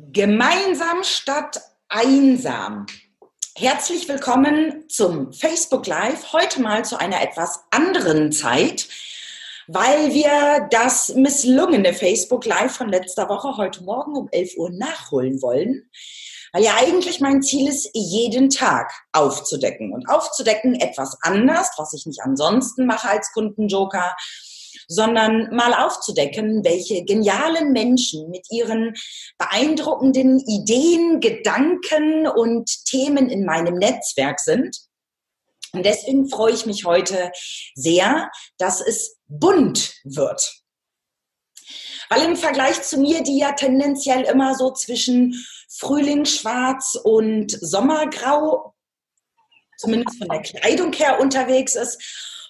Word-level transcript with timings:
Gemeinsam 0.00 1.02
statt 1.02 1.60
einsam. 1.88 2.86
Herzlich 3.56 4.08
willkommen 4.08 4.88
zum 4.88 5.32
Facebook 5.32 5.88
Live. 5.88 6.32
Heute 6.32 6.62
mal 6.62 6.84
zu 6.84 7.00
einer 7.00 7.20
etwas 7.20 7.64
anderen 7.72 8.30
Zeit, 8.30 8.86
weil 9.66 10.14
wir 10.14 10.68
das 10.70 11.14
misslungene 11.16 11.94
Facebook 11.94 12.44
Live 12.44 12.76
von 12.76 12.88
letzter 12.88 13.28
Woche 13.28 13.56
heute 13.56 13.82
Morgen 13.82 14.16
um 14.16 14.28
11 14.30 14.56
Uhr 14.56 14.70
nachholen 14.70 15.42
wollen. 15.42 15.90
Weil 16.52 16.62
ja 16.62 16.76
eigentlich 16.76 17.18
mein 17.18 17.42
Ziel 17.42 17.68
ist, 17.68 17.90
jeden 17.92 18.50
Tag 18.50 18.92
aufzudecken. 19.10 19.92
Und 19.92 20.08
aufzudecken 20.08 20.76
etwas 20.76 21.18
anders, 21.22 21.72
was 21.76 21.92
ich 21.92 22.06
nicht 22.06 22.22
ansonsten 22.22 22.86
mache 22.86 23.08
als 23.08 23.32
Kundenjoker, 23.32 24.14
sondern 24.88 25.54
mal 25.54 25.74
aufzudecken, 25.74 26.64
welche 26.64 27.04
genialen 27.04 27.72
Menschen 27.72 28.30
mit 28.30 28.46
ihren 28.50 28.94
beeindruckenden 29.36 30.40
Ideen, 30.40 31.20
Gedanken 31.20 32.26
und 32.26 32.84
Themen 32.86 33.28
in 33.28 33.44
meinem 33.44 33.74
Netzwerk 33.74 34.40
sind. 34.40 34.76
Und 35.72 35.84
deswegen 35.84 36.28
freue 36.28 36.54
ich 36.54 36.64
mich 36.64 36.86
heute 36.86 37.30
sehr, 37.74 38.30
dass 38.56 38.80
es 38.80 39.18
bunt 39.26 39.92
wird. 40.04 40.62
Weil 42.08 42.22
im 42.22 42.36
Vergleich 42.36 42.82
zu 42.82 42.96
mir, 42.96 43.22
die 43.22 43.38
ja 43.38 43.52
tendenziell 43.52 44.22
immer 44.22 44.54
so 44.54 44.72
zwischen 44.72 45.34
Frühlingsschwarz 45.68 46.98
und 47.04 47.50
Sommergrau, 47.60 48.74
zumindest 49.76 50.16
von 50.18 50.28
der 50.28 50.40
Kleidung 50.40 50.94
her 50.94 51.20
unterwegs 51.20 51.74
ist, 51.74 52.02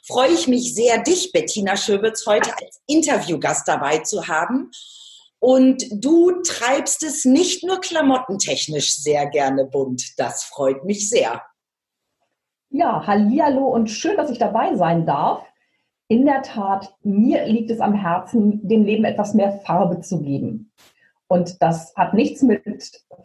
freue 0.08 0.32
ich 0.32 0.48
mich 0.48 0.74
sehr, 0.74 1.02
dich, 1.02 1.32
Bettina 1.32 1.76
Schöbitz, 1.76 2.26
heute 2.26 2.50
als 2.56 2.80
Interviewgast 2.86 3.68
dabei 3.68 3.98
zu 3.98 4.26
haben. 4.26 4.70
Und 5.38 5.84
du 5.92 6.42
treibst 6.42 7.04
es 7.04 7.24
nicht 7.24 7.62
nur 7.62 7.80
klamottentechnisch 7.80 8.96
sehr 8.96 9.26
gerne 9.26 9.66
bunt. 9.66 10.18
Das 10.18 10.44
freut 10.44 10.84
mich 10.84 11.08
sehr. 11.08 11.42
Ja, 12.70 13.06
hallihallo 13.06 13.66
und 13.66 13.88
schön, 13.88 14.16
dass 14.16 14.30
ich 14.30 14.38
dabei 14.38 14.74
sein 14.74 15.06
darf. 15.06 15.44
In 16.08 16.24
der 16.24 16.42
Tat, 16.42 16.94
mir 17.02 17.46
liegt 17.46 17.70
es 17.70 17.80
am 17.80 17.94
Herzen, 17.94 18.66
dem 18.66 18.84
Leben 18.84 19.04
etwas 19.04 19.34
mehr 19.34 19.60
Farbe 19.64 20.00
zu 20.00 20.22
geben. 20.22 20.72
Und 21.28 21.62
das 21.62 21.94
hat 21.94 22.14
nichts 22.14 22.42
mit 22.42 22.62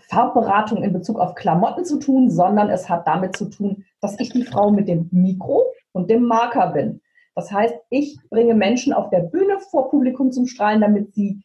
Farbberatung 0.10 0.84
in 0.84 0.92
Bezug 0.92 1.20
auf 1.20 1.36
Klamotten 1.36 1.86
zu 1.86 2.00
tun, 2.00 2.30
sondern 2.30 2.70
es 2.70 2.90
hat 2.90 3.08
damit 3.08 3.38
zu 3.38 3.46
tun, 3.46 3.86
dass 4.02 4.20
ich 4.20 4.30
die 4.30 4.44
Frau 4.44 4.72
mit 4.72 4.90
dem 4.90 5.08
Mikro 5.12 5.66
und 5.94 6.10
dem 6.10 6.24
Marker 6.24 6.68
bin. 6.68 7.02
Das 7.34 7.52
heißt, 7.52 7.74
ich 7.90 8.20
bringe 8.30 8.54
Menschen 8.54 8.94
auf 8.94 9.10
der 9.10 9.22
Bühne 9.22 9.60
vor 9.72 9.90
Publikum 9.90 10.32
zum 10.32 10.48
Strahlen, 10.48 10.82
damit 10.82 11.16
sie 11.16 11.42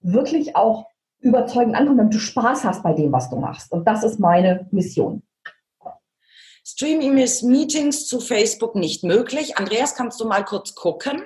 wirklich 0.00 0.56
auch 0.56 0.86
überzeugend 1.20 1.76
ankommen, 1.76 1.98
damit 1.98 2.14
du 2.14 2.18
Spaß 2.18 2.64
hast 2.64 2.82
bei 2.82 2.92
dem, 2.92 3.12
was 3.12 3.30
du 3.30 3.36
machst. 3.36 3.72
Und 3.72 3.86
das 3.86 4.02
ist 4.02 4.18
meine 4.18 4.66
Mission. 4.72 5.22
Streaming 6.64 7.16
ist 7.18 7.44
Meetings 7.44 8.08
zu 8.08 8.18
Facebook 8.18 8.74
nicht 8.74 9.04
möglich. 9.04 9.56
Andreas, 9.56 9.94
kannst 9.94 10.20
du 10.20 10.26
mal 10.26 10.44
kurz 10.44 10.74
gucken? 10.74 11.22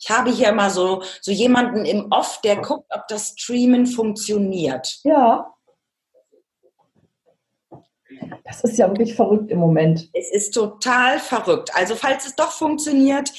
Ich 0.00 0.10
habe 0.10 0.30
hier 0.30 0.52
mal 0.52 0.70
so, 0.70 1.02
so 1.20 1.30
jemanden 1.30 1.84
im 1.84 2.06
Off, 2.10 2.40
der 2.42 2.56
guckt, 2.56 2.86
ob 2.90 3.06
das 3.08 3.34
Streamen 3.36 3.86
funktioniert. 3.86 4.98
Ja. 5.04 5.54
Das 8.44 8.64
ist 8.64 8.78
ja 8.78 8.88
wirklich 8.88 9.14
verrückt 9.14 9.50
im 9.50 9.58
Moment. 9.58 10.08
Es 10.14 10.32
ist 10.32 10.52
total 10.52 11.18
verrückt. 11.18 11.70
Also 11.74 11.94
falls 11.94 12.26
es 12.26 12.34
doch 12.34 12.50
funktioniert, 12.50 13.30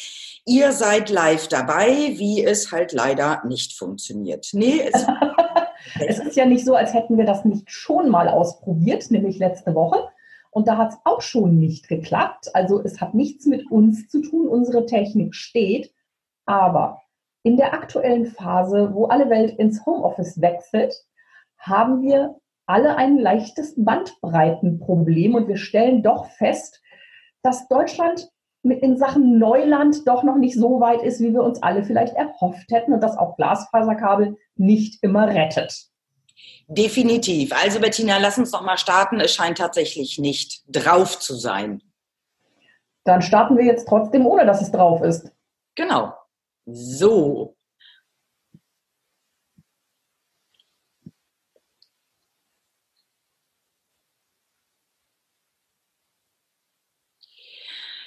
ihr 0.45 0.72
seid 0.72 1.09
live 1.09 1.48
dabei, 1.48 1.88
wie 1.90 2.44
es 2.45 2.72
halt 2.72 2.94
leider 2.94 3.42
nicht 3.46 3.73
funktioniert. 3.78 4.50
Nee, 4.53 4.90
es, 4.94 5.06
es 6.00 6.20
ist 6.20 6.36
ja 6.36 6.46
nicht 6.46 6.64
so, 6.64 6.75
als 6.75 6.94
hätten 6.94 7.18
wir 7.18 7.25
das 7.25 7.44
nicht 7.44 7.72
schon 7.72 8.09
mal 8.09 8.30
ausprobiert, 8.30 9.09
nämlich 9.09 9.40
letzte 9.40 9.73
Woche. 9.73 10.09
Und 10.52 10.68
da 10.68 10.78
hat 10.78 10.92
es 10.92 10.98
auch 11.06 11.22
schon 11.22 11.59
nicht 11.59 11.88
geklappt. 11.88 12.53
Also 12.53 12.81
es 12.84 13.02
hat 13.02 13.16
nichts 13.16 13.46
mit 13.46 13.72
uns 13.72 14.09
zu 14.09 14.22
tun. 14.22 14.47
Unsere 14.47 14.86
Technik 14.86 15.34
steht. 15.34 15.91
Aber 16.46 17.02
in 17.44 17.57
der 17.57 17.74
aktuellen 17.74 18.25
Phase, 18.25 18.94
wo 18.94 19.06
alle 19.06 19.29
Welt 19.29 19.57
ins 19.57 19.85
Homeoffice 19.85 20.41
wechselt, 20.41 20.94
haben 21.57 22.02
wir 22.02 22.35
alle 22.66 22.96
ein 22.96 23.18
leichtes 23.18 23.74
Bandbreitenproblem 23.78 25.35
und 25.35 25.47
wir 25.47 25.57
stellen 25.57 26.03
doch 26.03 26.28
fest, 26.31 26.81
dass 27.44 27.68
Deutschland 27.68 28.30
in 28.63 28.97
Sachen 28.97 29.40
Neuland 29.40 30.07
doch 30.07 30.24
noch 30.24 30.38
nicht 30.38 30.56
so 30.56 30.80
weit 30.80 31.01
ist, 31.01 31.19
wie 31.19 31.34
wir 31.34 31.44
uns 31.44 31.63
alle 31.63 31.84
vielleicht 31.84 32.13
erhofft 32.16 32.69
hätten 32.72 32.94
und 32.94 33.01
dass 33.01 33.18
auch 33.18 33.35
Glasfaserkabel 33.35 34.38
nicht 34.56 35.03
immer 35.03 35.28
rettet. 35.28 35.88
Definitiv. 36.68 37.51
Also 37.62 37.80
Bettina, 37.80 38.18
lass 38.19 38.38
uns 38.38 38.51
doch 38.51 38.62
mal 38.62 38.78
starten. 38.78 39.19
Es 39.19 39.34
scheint 39.34 39.57
tatsächlich 39.57 40.19
nicht 40.19 40.63
drauf 40.68 41.19
zu 41.19 41.35
sein. 41.35 41.81
Dann 43.03 43.22
starten 43.22 43.57
wir 43.57 43.66
jetzt 43.66 43.88
trotzdem, 43.88 44.25
ohne 44.25 44.46
dass 44.46 44.62
es 44.62 44.72
drauf 44.72 45.01
ist. 45.01 45.31
Genau. 45.75 46.13
So. 46.74 47.56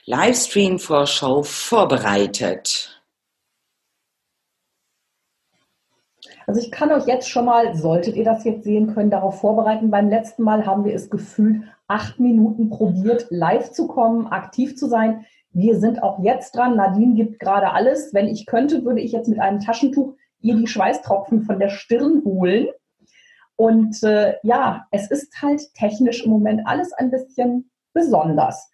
Livestream-Vorschau 0.06 1.42
vorbereitet. 1.42 3.02
Also 6.46 6.60
ich 6.60 6.70
kann 6.70 6.92
euch 6.92 7.06
jetzt 7.06 7.30
schon 7.30 7.46
mal, 7.46 7.74
solltet 7.74 8.16
ihr 8.16 8.24
das 8.24 8.44
jetzt 8.44 8.64
sehen 8.64 8.92
können, 8.92 9.10
darauf 9.10 9.40
vorbereiten. 9.40 9.90
Beim 9.90 10.10
letzten 10.10 10.42
Mal 10.42 10.66
haben 10.66 10.84
wir 10.84 10.94
es 10.94 11.08
gefühlt 11.08 11.62
acht 11.88 12.20
Minuten 12.20 12.68
probiert, 12.68 13.26
live 13.30 13.72
zu 13.72 13.88
kommen, 13.88 14.26
aktiv 14.26 14.76
zu 14.76 14.88
sein. 14.88 15.24
Wir 15.54 15.78
sind 15.78 16.02
auch 16.02 16.22
jetzt 16.22 16.56
dran. 16.56 16.76
Nadine 16.76 17.14
gibt 17.14 17.38
gerade 17.38 17.72
alles. 17.72 18.12
Wenn 18.12 18.26
ich 18.26 18.44
könnte, 18.44 18.84
würde 18.84 19.00
ich 19.00 19.12
jetzt 19.12 19.28
mit 19.28 19.40
einem 19.40 19.60
Taschentuch 19.60 20.14
ihr 20.40 20.56
die 20.56 20.66
Schweißtropfen 20.66 21.42
von 21.42 21.58
der 21.58 21.70
Stirn 21.70 22.22
holen. 22.24 22.66
Und 23.56 24.02
äh, 24.02 24.34
ja, 24.42 24.86
es 24.90 25.10
ist 25.10 25.40
halt 25.40 25.62
technisch 25.74 26.24
im 26.24 26.32
Moment 26.32 26.62
alles 26.66 26.92
ein 26.92 27.10
bisschen 27.10 27.70
besonders. 27.92 28.68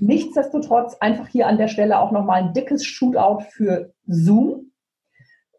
Nichtsdestotrotz 0.00 0.96
einfach 1.00 1.28
hier 1.28 1.46
an 1.46 1.56
der 1.56 1.68
Stelle 1.68 1.98
auch 1.98 2.12
nochmal 2.12 2.42
ein 2.42 2.52
dickes 2.52 2.84
Shootout 2.84 3.44
für 3.50 3.94
Zoom, 4.06 4.72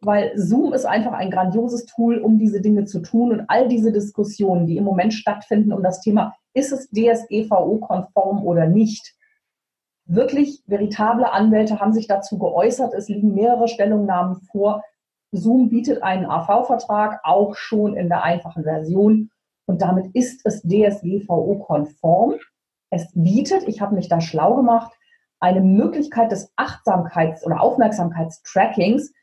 weil 0.02 0.32
Zoom 0.38 0.74
ist 0.74 0.86
einfach 0.86 1.14
ein 1.14 1.32
grandioses 1.32 1.86
Tool, 1.86 2.20
um 2.20 2.38
diese 2.38 2.62
Dinge 2.62 2.86
zu 2.86 3.00
tun 3.00 3.32
und 3.32 3.46
all 3.48 3.68
diese 3.68 3.92
Diskussionen, 3.92 4.68
die 4.68 4.78
im 4.78 4.84
Moment 4.84 5.14
stattfinden 5.14 5.74
um 5.74 5.82
das 5.82 6.02
Thema, 6.02 6.36
ist 6.54 6.72
es 6.72 6.90
DSGVO-konform 6.92 8.46
oder 8.46 8.68
nicht? 8.68 9.16
Wirklich 10.12 10.64
veritable 10.66 11.32
Anwälte 11.32 11.80
haben 11.80 11.94
sich 11.94 12.08
dazu 12.08 12.40
geäußert. 12.40 12.96
Es 12.96 13.10
liegen 13.10 13.36
mehrere 13.36 13.68
Stellungnahmen 13.68 14.42
vor. 14.52 14.84
Zoom 15.32 15.70
bietet 15.70 16.02
einen 16.02 16.26
AV-Vertrag 16.26 17.20
auch 17.24 17.56
schon 17.56 17.96
in 17.96 18.10
der 18.10 18.24
einfachen 18.24 18.64
Version 18.64 19.30
und 19.68 19.84
damit 19.84 20.08
ist 20.16 20.42
es 20.46 20.64
DSGVO-konform. 20.64 22.38
Es 22.90 23.12
bietet, 23.14 23.68
ich 23.68 23.82
habe 23.82 23.94
mich 23.94 24.10
da 24.10 24.20
schlau 24.20 24.56
gemacht, 24.56 24.92
eine 25.40 25.62
Möglichkeit 25.62 26.32
des 26.32 26.52
Achtsamkeits- 26.58 27.44
oder 27.46 27.62
Aufmerksamkeitstrackings. 27.62 29.14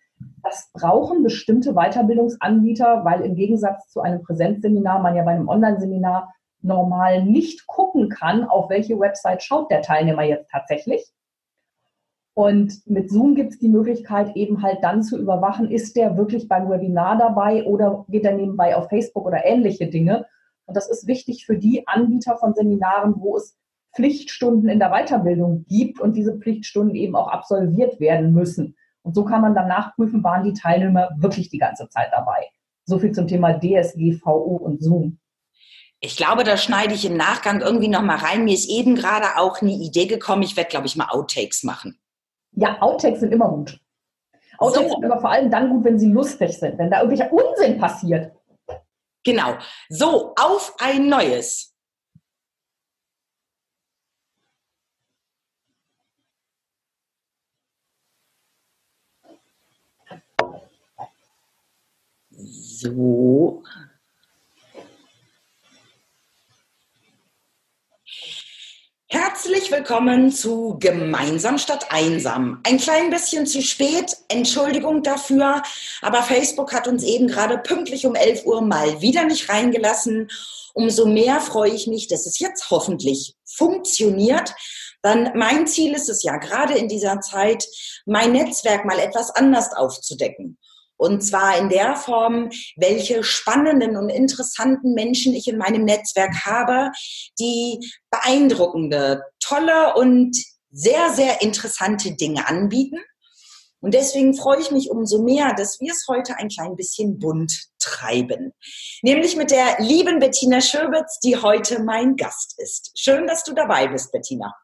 Das 0.45 0.71
brauchen 0.73 1.25
bestimmte 1.25 1.73
Weiterbildungsanbieter, 1.75 3.05
weil 3.05 3.23
im 3.23 3.35
Gegensatz 3.35 3.89
zu 3.89 4.03
einem 4.03 4.23
Präsenzseminar 4.23 5.03
man 5.03 5.17
ja 5.17 5.25
bei 5.25 5.33
einem 5.33 5.49
Online-Seminar 5.49 6.33
normal 6.67 7.25
nicht 7.25 7.67
gucken 7.67 8.09
kann, 8.09 8.45
auf 8.45 8.69
welche 8.69 8.99
Website 8.99 9.43
schaut 9.43 9.71
der 9.71 9.83
Teilnehmer 9.83 10.25
jetzt 10.25 10.51
tatsächlich. 10.51 11.13
Und 12.35 12.87
mit 12.87 13.11
Zoom 13.11 13.35
gibt 13.35 13.55
es 13.55 13.59
die 13.59 13.71
Möglichkeit, 13.71 14.37
eben 14.37 14.63
halt 14.63 14.85
dann 14.85 15.03
zu 15.03 15.19
überwachen, 15.19 15.71
ist 15.71 15.97
der 15.97 16.19
wirklich 16.19 16.49
beim 16.49 16.69
Webinar 16.69 17.17
dabei 17.17 17.65
oder 17.65 18.05
geht 18.09 18.25
er 18.25 18.37
nebenbei 18.37 18.77
auf 18.77 18.91
Facebook 18.91 19.25
oder 19.25 19.47
ähnliche 19.47 19.87
Dinge. 19.87 20.27
Und 20.67 20.77
das 20.77 20.91
ist 20.91 21.07
wichtig 21.07 21.47
für 21.47 21.57
die 21.57 21.89
Anbieter 21.89 22.37
von 22.37 22.53
Seminaren, 22.53 23.15
wo 23.17 23.39
es 23.39 23.57
Pflichtstunden 23.95 24.69
in 24.69 24.79
der 24.79 24.91
Weiterbildung 24.91 25.65
gibt 25.67 25.99
und 25.99 26.15
diese 26.15 26.37
Pflichtstunden 26.37 26.95
eben 26.95 27.17
auch 27.17 27.29
absolviert 27.29 27.99
werden 28.01 28.35
müssen. 28.35 28.77
Und 29.01 29.15
so 29.15 29.25
kann 29.25 29.41
man 29.41 29.55
dann 29.55 29.69
nachprüfen, 29.69 30.23
waren 30.23 30.45
die 30.45 30.53
Teilnehmer 30.53 31.09
wirklich 31.17 31.49
die 31.49 31.59
ganze 31.59 31.89
Zeit 31.89 32.09
dabei. 32.13 32.51
So 32.85 32.99
viel 32.99 33.13
zum 33.13 33.27
Thema 33.27 33.59
DSGVO 33.59 34.57
und 34.57 34.83
Zoom. 34.83 35.19
Ich 36.01 36.17
glaube, 36.17 36.45
da 36.45 36.57
schneide 36.57 36.95
ich 36.95 37.05
im 37.05 37.17
Nachgang 37.17 37.61
irgendwie 37.61 37.89
noch 37.89 38.03
mal 38.03 38.19
rein. 38.19 38.45
Mir 38.45 38.55
ist 38.55 38.69
eben 38.69 38.97
gerade 38.97 39.39
auch 39.39 39.63
eine 39.63 39.73
Idee 39.73 40.07
gekommen. 40.07 40.43
Ich 40.43 40.57
werde, 40.57 40.69
glaube 40.69 40.87
ich, 40.87 40.97
mal 40.97 41.09
Outtakes 41.09 41.63
machen. 41.63 41.99
Ja, 42.53 42.81
Outtakes 42.81 43.21
sind 43.21 43.33
immer 43.33 43.49
gut. 43.49 43.81
Outtakes 44.59 44.89
so. 44.89 44.95
sind 44.95 45.11
aber 45.11 45.21
vor 45.21 45.31
allem 45.31 45.51
dann 45.51 45.71
gut, 45.71 45.85
wenn 45.85 45.99
sie 45.99 46.11
lustig 46.11 46.53
sind, 46.59 46.79
wenn 46.79 46.91
da 46.91 47.03
irgendwelcher 47.03 47.33
Unsinn 47.33 47.79
passiert. 47.79 48.33
Genau. 49.25 49.57
So, 49.89 50.35
auf 50.37 50.75
ein 50.79 51.09
neues. 51.09 51.75
So. 62.31 63.63
Herzlich 69.37 69.71
willkommen 69.71 70.33
zu 70.33 70.79
Gemeinsam 70.81 71.59
statt 71.59 71.89
einsam. 71.91 72.59
Ein 72.63 72.79
klein 72.79 73.11
bisschen 73.11 73.47
zu 73.47 73.61
spät, 73.61 74.17
Entschuldigung 74.29 75.03
dafür, 75.03 75.63
aber 76.01 76.23
Facebook 76.23 76.73
hat 76.73 76.89
uns 76.89 77.05
eben 77.05 77.27
gerade 77.27 77.59
pünktlich 77.59 78.07
um 78.07 78.15
11 78.15 78.47
Uhr 78.47 78.63
mal 78.63 79.03
wieder 79.03 79.27
nicht 79.27 79.51
reingelassen. 79.51 80.31
Umso 80.73 81.05
mehr 81.05 81.43
freue 81.43 81.73
ich 81.73 81.87
mich, 81.87 82.09
dass 82.09 82.25
es 82.25 82.39
jetzt 82.39 82.71
hoffentlich 82.71 83.35
funktioniert. 83.45 84.55
Dann 85.03 85.33
mein 85.35 85.67
Ziel 85.67 85.93
ist 85.93 86.09
es 86.09 86.23
ja 86.23 86.39
gerade 86.39 86.73
in 86.73 86.89
dieser 86.89 87.21
Zeit, 87.21 87.69
mein 88.07 88.33
Netzwerk 88.33 88.87
mal 88.87 88.99
etwas 88.99 89.29
anders 89.33 89.75
aufzudecken. 89.75 90.57
Und 90.97 91.23
zwar 91.23 91.59
in 91.59 91.69
der 91.69 91.97
Form, 91.97 92.51
welche 92.77 93.23
spannenden 93.23 93.97
und 93.97 94.09
interessanten 94.09 94.95
Menschen 94.95 95.35
ich 95.35 95.49
in 95.49 95.59
meinem 95.59 95.85
Netzwerk 95.85 96.45
habe, 96.45 96.91
die 97.39 97.81
beeindruckende, 98.11 99.23
tolle 99.41 99.95
und 99.95 100.37
sehr, 100.71 101.11
sehr 101.13 101.43
interessante 101.43 102.13
Dinge 102.13 102.49
anbieten. 102.49 102.99
Und 103.81 103.95
deswegen 103.95 104.35
freue 104.35 104.61
ich 104.61 104.71
mich 104.71 104.91
umso 104.91 105.23
mehr, 105.23 105.55
dass 105.55 105.81
wir 105.81 105.93
es 105.93 106.07
heute 106.09 106.37
ein 106.39 106.49
klein 106.49 106.77
bisschen 106.77 107.19
bunt 107.19 107.69
treiben. 107.79 108.53
Nämlich 109.03 109.37
mit 109.37 109.51
der 109.51 109.77
lieben 109.79 110.19
Bettina 110.19 110.61
Schöbitz, 110.61 111.21
die 111.21 111.37
heute 111.37 111.83
mein 111.83 112.17
Gast 112.17 112.55
ist. 112.59 112.91
Schön, 112.97 113.27
dass 113.27 113.45
du 113.45 113.53
dabei 113.53 113.87
bist, 113.89 114.11
Bettina. 114.13 114.55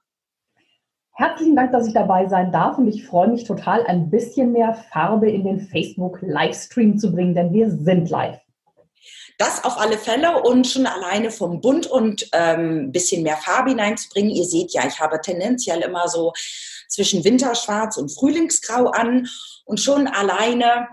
Herzlichen 1.15 1.57
Dank, 1.57 1.73
dass 1.73 1.87
ich 1.87 1.93
dabei 1.93 2.27
sein 2.27 2.53
darf 2.53 2.79
und 2.79 2.89
ich 2.89 3.07
freue 3.07 3.29
mich 3.29 3.45
total, 3.45 3.85
ein 3.87 4.11
bisschen 4.11 4.53
mehr 4.53 4.75
Farbe 4.93 5.31
in 5.31 5.45
den 5.45 5.61
Facebook-Livestream 5.61 6.99
zu 6.99 7.13
bringen, 7.13 7.35
denn 7.35 7.53
wir 7.53 7.71
sind 7.71 8.09
live. 8.09 8.41
Das 9.37 9.65
auf 9.65 9.79
alle 9.79 9.99
Fälle 9.99 10.43
und 10.43 10.67
schon 10.67 10.87
alleine 10.87 11.31
vom 11.31 11.61
Bunt 11.61 11.87
und 11.87 12.33
ein 12.33 12.61
ähm, 12.61 12.93
bisschen 12.93 13.23
mehr 13.23 13.37
Farbe 13.37 13.71
hineinzubringen. 13.71 14.31
Ihr 14.31 14.45
seht 14.45 14.73
ja, 14.73 14.87
ich 14.87 15.01
habe 15.01 15.21
tendenziell 15.21 15.81
immer 15.81 16.09
so 16.09 16.33
zwischen 16.89 17.25
Winterschwarz 17.25 17.97
und 17.97 18.11
Frühlingsgrau 18.11 18.87
an 18.87 19.29
und 19.65 19.81
schon 19.81 20.07
alleine 20.07 20.89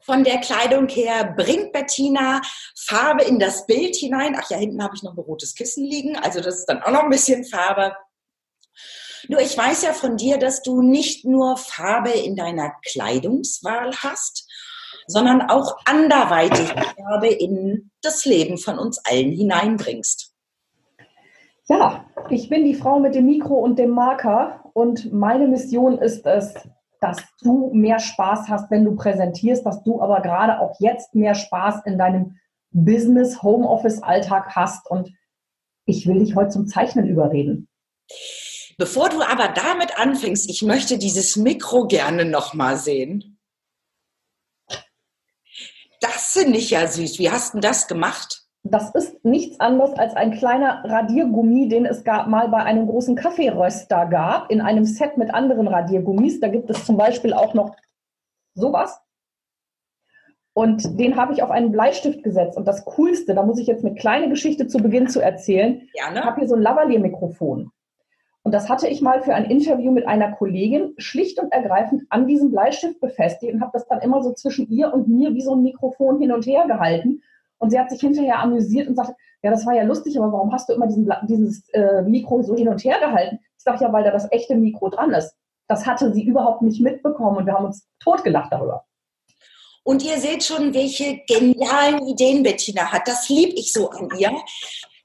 von 0.00 0.24
der 0.24 0.38
Kleidung 0.38 0.88
her 0.88 1.34
bringt 1.36 1.72
Bettina 1.72 2.40
Farbe 2.76 3.24
in 3.24 3.38
das 3.38 3.66
Bild 3.66 3.96
hinein. 3.96 4.36
Ach 4.38 4.48
ja, 4.50 4.56
hinten 4.56 4.82
habe 4.82 4.94
ich 4.96 5.02
noch 5.02 5.12
ein 5.12 5.18
rotes 5.18 5.54
Kissen 5.54 5.84
liegen, 5.84 6.16
also 6.16 6.40
das 6.40 6.60
ist 6.60 6.66
dann 6.66 6.82
auch 6.82 6.90
noch 6.90 7.04
ein 7.04 7.10
bisschen 7.10 7.44
Farbe. 7.44 7.94
Nur 9.28 9.40
ich 9.40 9.56
weiß 9.56 9.82
ja 9.82 9.92
von 9.92 10.16
dir, 10.16 10.38
dass 10.38 10.62
du 10.62 10.82
nicht 10.82 11.24
nur 11.24 11.56
Farbe 11.56 12.10
in 12.10 12.36
deiner 12.36 12.72
Kleidungswahl 12.84 13.92
hast, 13.96 14.48
sondern 15.06 15.42
auch 15.42 15.76
anderweitig 15.84 16.68
Farbe 16.96 17.28
in 17.28 17.90
das 18.02 18.24
Leben 18.24 18.58
von 18.58 18.78
uns 18.78 18.98
allen 19.04 19.32
hineinbringst. 19.32 20.32
Ja, 21.68 22.04
ich 22.30 22.48
bin 22.48 22.64
die 22.64 22.74
Frau 22.74 22.98
mit 22.98 23.14
dem 23.14 23.26
Mikro 23.26 23.54
und 23.54 23.78
dem 23.78 23.90
Marker 23.90 24.64
und 24.74 25.12
meine 25.12 25.48
Mission 25.48 25.98
ist 25.98 26.26
es, 26.26 26.54
dass 27.00 27.22
du 27.40 27.70
mehr 27.72 27.98
Spaß 27.98 28.48
hast, 28.48 28.70
wenn 28.70 28.84
du 28.84 28.94
präsentierst, 28.94 29.66
dass 29.66 29.82
du 29.82 30.00
aber 30.00 30.20
gerade 30.20 30.60
auch 30.60 30.76
jetzt 30.78 31.14
mehr 31.14 31.34
Spaß 31.34 31.82
in 31.84 31.98
deinem 31.98 32.36
Business, 32.70 33.42
Homeoffice, 33.42 34.02
Alltag 34.02 34.54
hast 34.54 34.88
und 34.90 35.12
ich 35.84 36.06
will 36.06 36.20
dich 36.20 36.36
heute 36.36 36.50
zum 36.50 36.66
Zeichnen 36.66 37.06
überreden. 37.06 37.68
Bevor 38.82 39.10
du 39.10 39.22
aber 39.22 39.46
damit 39.46 39.96
anfängst, 39.96 40.50
ich 40.50 40.62
möchte 40.62 40.98
dieses 40.98 41.36
Mikro 41.36 41.86
gerne 41.86 42.24
nochmal 42.24 42.76
sehen. 42.76 43.38
Das 46.00 46.32
finde 46.32 46.58
ich 46.58 46.70
ja 46.70 46.88
süß. 46.88 47.20
Wie 47.20 47.30
hast 47.30 47.54
du 47.54 47.60
das 47.60 47.86
gemacht? 47.86 48.42
Das 48.64 48.92
ist 48.96 49.24
nichts 49.24 49.60
anderes 49.60 49.96
als 49.96 50.16
ein 50.16 50.32
kleiner 50.32 50.82
Radiergummi, 50.84 51.68
den 51.68 51.86
es 51.86 52.02
gab, 52.02 52.26
mal 52.26 52.48
bei 52.48 52.64
einem 52.64 52.88
großen 52.88 53.14
Kaffeeröster 53.14 54.06
gab, 54.06 54.50
in 54.50 54.60
einem 54.60 54.84
Set 54.84 55.16
mit 55.16 55.32
anderen 55.32 55.68
Radiergummis. 55.68 56.40
Da 56.40 56.48
gibt 56.48 56.68
es 56.68 56.84
zum 56.84 56.96
Beispiel 56.96 57.34
auch 57.34 57.54
noch 57.54 57.76
sowas. 58.54 59.00
Und 60.54 60.98
den 60.98 61.14
habe 61.14 61.34
ich 61.34 61.44
auf 61.44 61.52
einen 61.52 61.70
Bleistift 61.70 62.24
gesetzt. 62.24 62.56
Und 62.56 62.66
das 62.66 62.84
Coolste, 62.84 63.36
da 63.36 63.44
muss 63.44 63.60
ich 63.60 63.68
jetzt 63.68 63.84
eine 63.84 63.94
kleine 63.94 64.28
Geschichte 64.28 64.66
zu 64.66 64.78
Beginn 64.78 65.06
zu 65.06 65.20
erzählen. 65.20 65.88
Gerne. 65.92 66.18
Ich 66.18 66.24
habe 66.24 66.40
hier 66.40 66.48
so 66.48 66.56
ein 66.56 66.62
Lavalier-Mikrofon. 66.62 67.70
Und 68.44 68.52
das 68.52 68.68
hatte 68.68 68.88
ich 68.88 69.00
mal 69.00 69.22
für 69.22 69.34
ein 69.34 69.44
Interview 69.44 69.92
mit 69.92 70.06
einer 70.06 70.32
Kollegin 70.32 70.94
schlicht 70.98 71.38
und 71.38 71.52
ergreifend 71.52 72.02
an 72.08 72.26
diesem 72.26 72.50
Bleistift 72.50 73.00
befestigt 73.00 73.54
und 73.54 73.60
habe 73.60 73.70
das 73.72 73.86
dann 73.86 74.00
immer 74.00 74.22
so 74.22 74.32
zwischen 74.32 74.68
ihr 74.68 74.92
und 74.92 75.08
mir 75.08 75.32
wie 75.34 75.42
so 75.42 75.54
ein 75.54 75.62
Mikrofon 75.62 76.20
hin 76.20 76.32
und 76.32 76.44
her 76.44 76.66
gehalten. 76.66 77.22
Und 77.58 77.70
sie 77.70 77.78
hat 77.78 77.90
sich 77.90 78.00
hinterher 78.00 78.40
amüsiert 78.40 78.88
und 78.88 78.96
sagte, 78.96 79.14
ja, 79.42 79.50
das 79.50 79.64
war 79.64 79.74
ja 79.74 79.84
lustig, 79.84 80.18
aber 80.18 80.32
warum 80.32 80.52
hast 80.52 80.68
du 80.68 80.72
immer 80.72 80.88
diesen, 80.88 81.12
dieses 81.28 81.68
äh, 81.70 82.02
Mikro 82.02 82.42
so 82.42 82.56
hin 82.56 82.68
und 82.68 82.82
her 82.82 82.98
gehalten? 82.98 83.38
Ich 83.56 83.62
sage 83.62 83.84
ja, 83.84 83.92
weil 83.92 84.02
da 84.02 84.10
das 84.10 84.30
echte 84.32 84.56
Mikro 84.56 84.88
dran 84.88 85.12
ist. 85.12 85.36
Das 85.68 85.86
hatte 85.86 86.12
sie 86.12 86.24
überhaupt 86.24 86.62
nicht 86.62 86.80
mitbekommen 86.80 87.36
und 87.36 87.46
wir 87.46 87.54
haben 87.54 87.66
uns 87.66 87.86
totgelacht 88.00 88.52
darüber. 88.52 88.84
Und 89.84 90.04
ihr 90.04 90.18
seht 90.18 90.44
schon, 90.44 90.74
welche 90.74 91.20
genialen 91.26 92.06
Ideen 92.06 92.42
Bettina 92.42 92.92
hat. 92.92 93.06
Das 93.06 93.28
liebe 93.28 93.52
ich 93.52 93.72
so 93.72 93.90
an 93.90 94.08
ihr, 94.18 94.30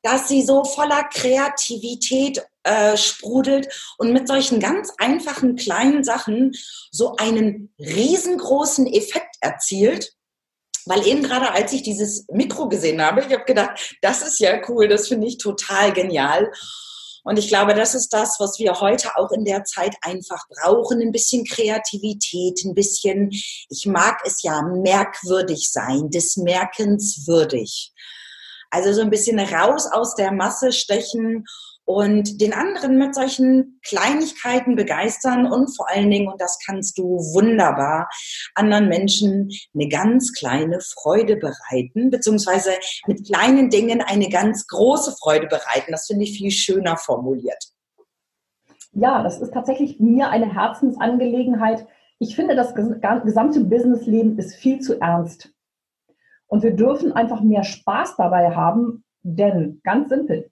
dass 0.04 0.28
sie 0.28 0.42
so 0.42 0.64
voller 0.64 1.04
Kreativität 1.06 2.44
äh, 2.64 2.98
sprudelt 2.98 3.68
und 3.98 4.14
mit 4.14 4.28
solchen 4.28 4.60
ganz 4.60 4.92
einfachen 4.98 5.56
kleinen 5.56 6.04
Sachen 6.04 6.54
so 6.92 7.16
einen 7.16 7.74
riesengroßen 7.80 8.88
Effekt 8.88 9.36
erzielt. 9.42 10.14
Weil 10.86 11.06
eben 11.06 11.24
gerade 11.24 11.52
als 11.52 11.74
ich 11.74 11.84
dieses 11.84 12.26
Mikro 12.32 12.70
gesehen 12.70 13.02
habe, 13.02 13.22
ich 13.22 13.34
habe 13.34 13.44
gedacht, 13.44 13.98
das 14.02 14.22
ist 14.22 14.40
ja 14.40 14.62
cool, 14.70 14.88
das 14.88 15.08
finde 15.08 15.28
ich 15.28 15.38
total 15.38 15.92
genial. 15.92 16.52
Und 17.24 17.38
ich 17.38 17.50
glaube, 17.50 17.74
das 17.74 17.94
ist 17.94 18.14
das, 18.14 18.38
was 18.40 18.58
wir 18.58 18.80
heute 18.80 19.18
auch 19.18 19.32
in 19.32 19.44
der 19.44 19.66
Zeit 19.66 19.94
einfach 20.02 20.48
brauchen. 20.48 21.02
Ein 21.02 21.12
bisschen 21.12 21.44
Kreativität, 21.44 22.64
ein 22.64 22.74
bisschen, 22.74 23.32
ich 23.32 23.86
mag 23.86 24.22
es 24.26 24.44
ja 24.44 24.62
merkwürdig 24.62 25.70
sein, 25.70 26.10
des 26.10 26.38
Merkens 26.38 27.28
würdig. 27.28 27.92
Also 28.70 28.94
so 28.94 29.02
ein 29.02 29.10
bisschen 29.10 29.40
raus 29.40 29.90
aus 29.92 30.16
der 30.16 30.32
Masse 30.32 30.72
stechen 30.72 31.46
und 31.88 32.42
den 32.42 32.52
anderen 32.54 32.98
mit 32.98 33.16
solchen 33.16 33.80
Kleinigkeiten 33.82 34.76
begeistern 34.76 35.50
und 35.50 35.74
vor 35.74 35.90
allen 35.90 36.12
Dingen, 36.12 36.28
und 36.28 36.42
das 36.42 36.60
kannst 36.66 36.98
du 36.98 37.04
wunderbar, 37.04 38.10
anderen 38.56 38.90
Menschen 38.90 39.50
eine 39.74 39.88
ganz 39.88 40.34
kleine 40.34 40.82
Freude 40.82 41.38
bereiten, 41.38 42.10
beziehungsweise 42.10 42.72
mit 43.08 43.26
kleinen 43.26 43.70
Dingen 43.70 44.02
eine 44.02 44.28
ganz 44.28 44.68
große 44.68 45.16
Freude 45.18 45.48
bereiten. 45.48 45.92
Das 45.92 46.08
finde 46.08 46.26
ich 46.26 46.38
viel 46.38 46.52
schöner 46.52 46.98
formuliert. 46.98 47.64
Ja, 48.92 49.24
das 49.24 49.40
ist 49.40 49.54
tatsächlich 49.54 50.00
mir 50.00 50.30
eine 50.30 50.54
Herzensangelegenheit. 50.54 51.88
Ich 52.20 52.36
finde, 52.36 52.56
das 52.56 52.76
gesamte 52.76 53.62
Businessleben 53.62 54.38
ist 54.38 54.56
viel 54.56 54.82
zu 54.82 55.00
ernst. 55.00 55.54
Und 56.48 56.64
wir 56.64 56.76
dürfen 56.76 57.12
einfach 57.12 57.42
mehr 57.42 57.64
Spaß 57.64 58.16
dabei 58.16 58.56
haben, 58.56 59.04
denn 59.22 59.82
ganz 59.84 60.10
simpel, 60.10 60.50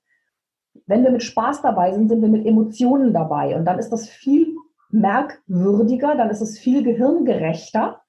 wenn 0.85 1.03
wir 1.03 1.11
mit 1.11 1.23
Spaß 1.23 1.61
dabei 1.61 1.93
sind, 1.93 2.09
sind 2.09 2.21
wir 2.21 2.29
mit 2.29 2.45
Emotionen 2.45 3.13
dabei. 3.13 3.55
Und 3.55 3.65
dann 3.65 3.79
ist 3.79 3.89
das 3.89 4.07
viel 4.07 4.55
merkwürdiger, 4.89 6.15
dann 6.15 6.29
ist 6.29 6.41
es 6.41 6.59
viel 6.59 6.83
gehirngerechter 6.83 8.01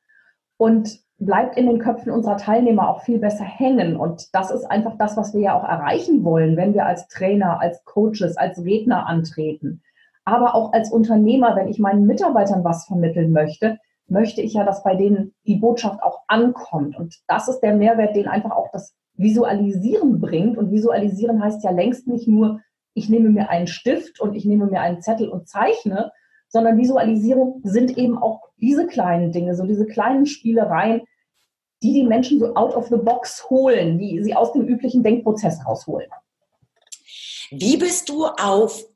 und 0.56 1.00
bleibt 1.18 1.56
in 1.56 1.66
den 1.66 1.78
Köpfen 1.78 2.12
unserer 2.12 2.36
Teilnehmer 2.36 2.90
auch 2.90 3.02
viel 3.02 3.18
besser 3.18 3.44
hängen. 3.44 3.96
Und 3.96 4.34
das 4.34 4.50
ist 4.50 4.64
einfach 4.64 4.96
das, 4.98 5.16
was 5.16 5.32
wir 5.32 5.40
ja 5.40 5.58
auch 5.58 5.64
erreichen 5.64 6.24
wollen, 6.24 6.56
wenn 6.56 6.74
wir 6.74 6.84
als 6.84 7.08
Trainer, 7.08 7.60
als 7.60 7.84
Coaches, 7.84 8.36
als 8.36 8.62
Redner 8.62 9.06
antreten. 9.06 9.82
Aber 10.24 10.54
auch 10.54 10.72
als 10.72 10.90
Unternehmer, 10.90 11.56
wenn 11.56 11.68
ich 11.68 11.78
meinen 11.78 12.06
Mitarbeitern 12.06 12.64
was 12.64 12.86
vermitteln 12.86 13.32
möchte, 13.32 13.78
möchte 14.08 14.40
ich 14.40 14.54
ja, 14.54 14.64
dass 14.64 14.82
bei 14.82 14.94
denen 14.94 15.34
die 15.46 15.56
Botschaft 15.56 16.02
auch 16.02 16.20
ankommt. 16.28 16.96
Und 16.96 17.16
das 17.26 17.48
ist 17.48 17.60
der 17.60 17.74
Mehrwert, 17.74 18.14
den 18.14 18.28
einfach 18.28 18.52
auch 18.52 18.70
das 18.72 18.94
Visualisieren 19.14 20.20
bringt. 20.20 20.58
Und 20.58 20.70
Visualisieren 20.70 21.42
heißt 21.42 21.64
ja 21.64 21.70
längst 21.70 22.06
nicht 22.06 22.28
nur, 22.28 22.60
ich 22.94 23.08
nehme 23.08 23.30
mir 23.30 23.50
einen 23.50 23.66
Stift 23.66 24.20
und 24.20 24.34
ich 24.34 24.44
nehme 24.44 24.66
mir 24.66 24.80
einen 24.80 25.02
Zettel 25.02 25.28
und 25.28 25.48
zeichne, 25.48 26.12
sondern 26.48 26.78
Visualisierung 26.78 27.60
sind 27.64 27.98
eben 27.98 28.16
auch 28.16 28.42
diese 28.56 28.86
kleinen 28.86 29.32
Dinge, 29.32 29.54
so 29.54 29.66
diese 29.66 29.86
kleinen 29.86 30.26
Spielereien, 30.26 31.02
die 31.82 31.92
die 31.92 32.04
Menschen 32.04 32.38
so 32.38 32.54
out 32.54 32.74
of 32.74 32.88
the 32.88 32.96
box 32.96 33.48
holen, 33.50 33.98
die 33.98 34.22
sie 34.22 34.34
aus 34.34 34.52
dem 34.52 34.66
üblichen 34.66 35.02
Denkprozess 35.02 35.66
rausholen. 35.66 36.08
Wie 37.50 37.76
bist 37.76 38.08
du 38.08 38.26
auf 38.26 38.86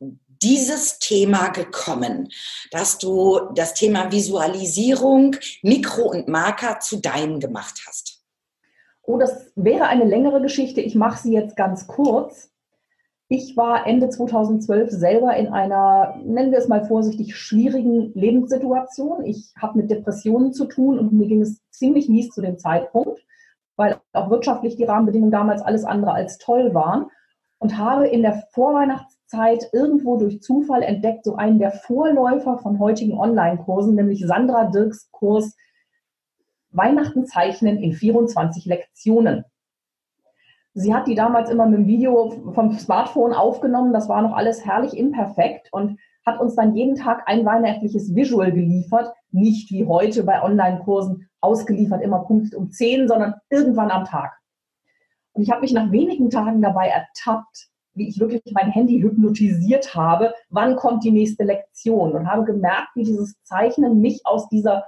dieses 0.42 0.98
Thema 0.98 1.48
gekommen, 1.48 2.28
dass 2.70 2.98
du 2.98 3.40
das 3.54 3.74
Thema 3.74 4.10
Visualisierung, 4.10 5.36
Mikro 5.62 6.10
und 6.10 6.28
Marker 6.28 6.80
zu 6.80 6.96
deinem 6.96 7.40
gemacht 7.40 7.82
hast? 7.86 8.22
Oh, 9.02 9.18
das 9.18 9.52
wäre 9.56 9.86
eine 9.86 10.04
längere 10.04 10.40
Geschichte. 10.40 10.80
Ich 10.80 10.94
mache 10.94 11.20
sie 11.22 11.32
jetzt 11.32 11.56
ganz 11.56 11.86
kurz. 11.86 12.50
Ich 13.32 13.56
war 13.56 13.86
Ende 13.86 14.08
2012 14.08 14.90
selber 14.90 15.36
in 15.36 15.48
einer, 15.48 16.16
nennen 16.24 16.50
wir 16.50 16.58
es 16.58 16.68
mal 16.68 16.84
vorsichtig, 16.84 17.36
schwierigen 17.36 18.12
Lebenssituation. 18.14 19.24
Ich 19.24 19.52
habe 19.56 19.78
mit 19.78 19.90
Depressionen 19.90 20.52
zu 20.52 20.64
tun 20.66 20.98
und 20.98 21.12
mir 21.12 21.28
ging 21.28 21.40
es 21.40 21.60
ziemlich 21.70 22.08
mies 22.08 22.30
zu 22.30 22.40
dem 22.40 22.58
Zeitpunkt, 22.58 23.24
weil 23.76 24.00
auch 24.12 24.30
wirtschaftlich 24.30 24.76
die 24.76 24.84
Rahmenbedingungen 24.84 25.30
damals 25.30 25.62
alles 25.62 25.84
andere 25.84 26.12
als 26.12 26.38
toll 26.38 26.74
waren. 26.74 27.06
Und 27.60 27.78
habe 27.78 28.08
in 28.08 28.22
der 28.22 28.42
Vorweihnachtszeit 28.52 29.68
irgendwo 29.72 30.16
durch 30.16 30.42
Zufall 30.42 30.82
entdeckt, 30.82 31.24
so 31.24 31.36
einen 31.36 31.58
der 31.60 31.70
Vorläufer 31.70 32.58
von 32.58 32.80
heutigen 32.80 33.16
Online-Kursen, 33.16 33.94
nämlich 33.94 34.26
Sandra 34.26 34.64
Dirks 34.64 35.10
Kurs 35.12 35.54
Weihnachten 36.72 37.26
zeichnen 37.26 37.78
in 37.78 37.92
24 37.92 38.64
Lektionen. 38.64 39.44
Sie 40.72 40.94
hat 40.94 41.08
die 41.08 41.16
damals 41.16 41.50
immer 41.50 41.66
mit 41.66 41.80
dem 41.80 41.86
Video 41.86 42.30
vom 42.54 42.72
Smartphone 42.78 43.32
aufgenommen. 43.32 43.92
Das 43.92 44.08
war 44.08 44.22
noch 44.22 44.34
alles 44.34 44.64
herrlich 44.64 44.96
imperfekt 44.96 45.68
und 45.72 45.98
hat 46.24 46.40
uns 46.40 46.54
dann 46.54 46.76
jeden 46.76 46.94
Tag 46.94 47.24
ein 47.26 47.44
weihnachtliches 47.44 48.14
Visual 48.14 48.52
geliefert. 48.52 49.12
Nicht 49.32 49.70
wie 49.72 49.86
heute 49.86 50.22
bei 50.22 50.42
Online-Kursen 50.42 51.28
ausgeliefert, 51.40 52.02
immer 52.02 52.20
Punkt 52.20 52.54
um 52.54 52.70
10, 52.70 53.08
sondern 53.08 53.34
irgendwann 53.50 53.90
am 53.90 54.04
Tag. 54.04 54.39
Und 55.32 55.42
ich 55.42 55.50
habe 55.50 55.62
mich 55.62 55.72
nach 55.72 55.90
wenigen 55.92 56.30
Tagen 56.30 56.60
dabei 56.60 56.88
ertappt, 56.88 57.68
wie 57.94 58.08
ich 58.08 58.20
wirklich 58.20 58.42
mein 58.52 58.70
Handy 58.70 59.00
hypnotisiert 59.00 59.94
habe, 59.94 60.32
wann 60.48 60.76
kommt 60.76 61.04
die 61.04 61.10
nächste 61.10 61.44
Lektion 61.44 62.12
und 62.12 62.30
habe 62.30 62.44
gemerkt, 62.44 62.88
wie 62.94 63.04
dieses 63.04 63.34
Zeichnen 63.42 64.00
mich 64.00 64.22
aus 64.24 64.48
dieser 64.48 64.84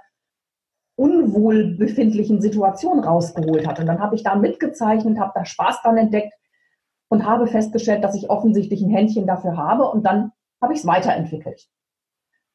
unwohlbefindlichen 0.96 2.40
Situation 2.40 3.00
rausgeholt 3.00 3.66
hat. 3.66 3.80
Und 3.80 3.86
dann 3.86 4.00
habe 4.00 4.14
ich 4.14 4.22
da 4.22 4.34
mitgezeichnet, 4.34 5.18
habe 5.18 5.32
da 5.34 5.44
Spaß 5.44 5.82
dran 5.82 5.96
entdeckt 5.96 6.32
und 7.08 7.26
habe 7.26 7.46
festgestellt, 7.46 8.04
dass 8.04 8.14
ich 8.14 8.30
offensichtlich 8.30 8.82
ein 8.82 8.90
Händchen 8.90 9.26
dafür 9.26 9.56
habe 9.56 9.84
und 9.90 10.04
dann 10.06 10.32
habe 10.60 10.74
ich 10.74 10.80
es 10.80 10.86
weiterentwickelt. 10.86 11.68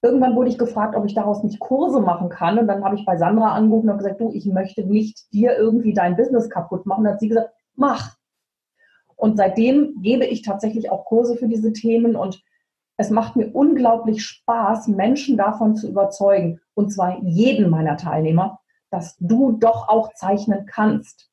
Irgendwann 0.04 0.36
wurde 0.36 0.50
ich 0.50 0.60
gefragt, 0.60 0.96
ob 0.96 1.06
ich 1.06 1.16
daraus 1.16 1.44
nicht 1.44 1.60
Kurse 1.60 2.00
machen 2.00 2.30
kann 2.30 2.60
und 2.60 2.68
dann 2.68 2.84
habe 2.86 2.96
ich 2.96 3.06
bei 3.06 3.18
Sandra 3.18 3.54
angerufen 3.54 3.90
und 3.90 3.98
gesagt, 3.98 4.22
du, 4.22 4.32
ich 4.32 4.46
möchte 4.46 4.86
nicht 4.86 5.34
dir 5.34 5.58
irgendwie 5.58 5.94
dein 5.94 6.16
Business 6.16 6.50
kaputt 6.50 6.86
machen. 6.86 7.00
Und 7.00 7.06
dann 7.06 7.14
hat 7.14 7.20
sie 7.20 7.30
gesagt, 7.30 7.50
mach. 7.78 8.18
Und 9.16 9.38
seitdem 9.38 10.02
gebe 10.02 10.26
ich 10.26 10.42
tatsächlich 10.42 10.92
auch 10.92 11.06
Kurse 11.06 11.38
für 11.38 11.48
diese 11.48 11.74
Themen 11.74 12.16
und 12.16 12.44
es 12.98 13.10
macht 13.10 13.36
mir 13.36 13.54
unglaublich 13.54 14.24
Spaß, 14.24 14.88
Menschen 14.88 15.38
davon 15.38 15.76
zu 15.76 15.88
überzeugen, 15.88 16.60
und 16.74 16.92
zwar 16.92 17.24
jeden 17.24 17.70
meiner 17.70 17.96
Teilnehmer, 17.98 18.60
dass 18.90 19.16
du 19.20 19.54
doch 19.54 19.88
auch 19.88 20.14
zeichnen 20.14 20.66
kannst. 20.66 21.30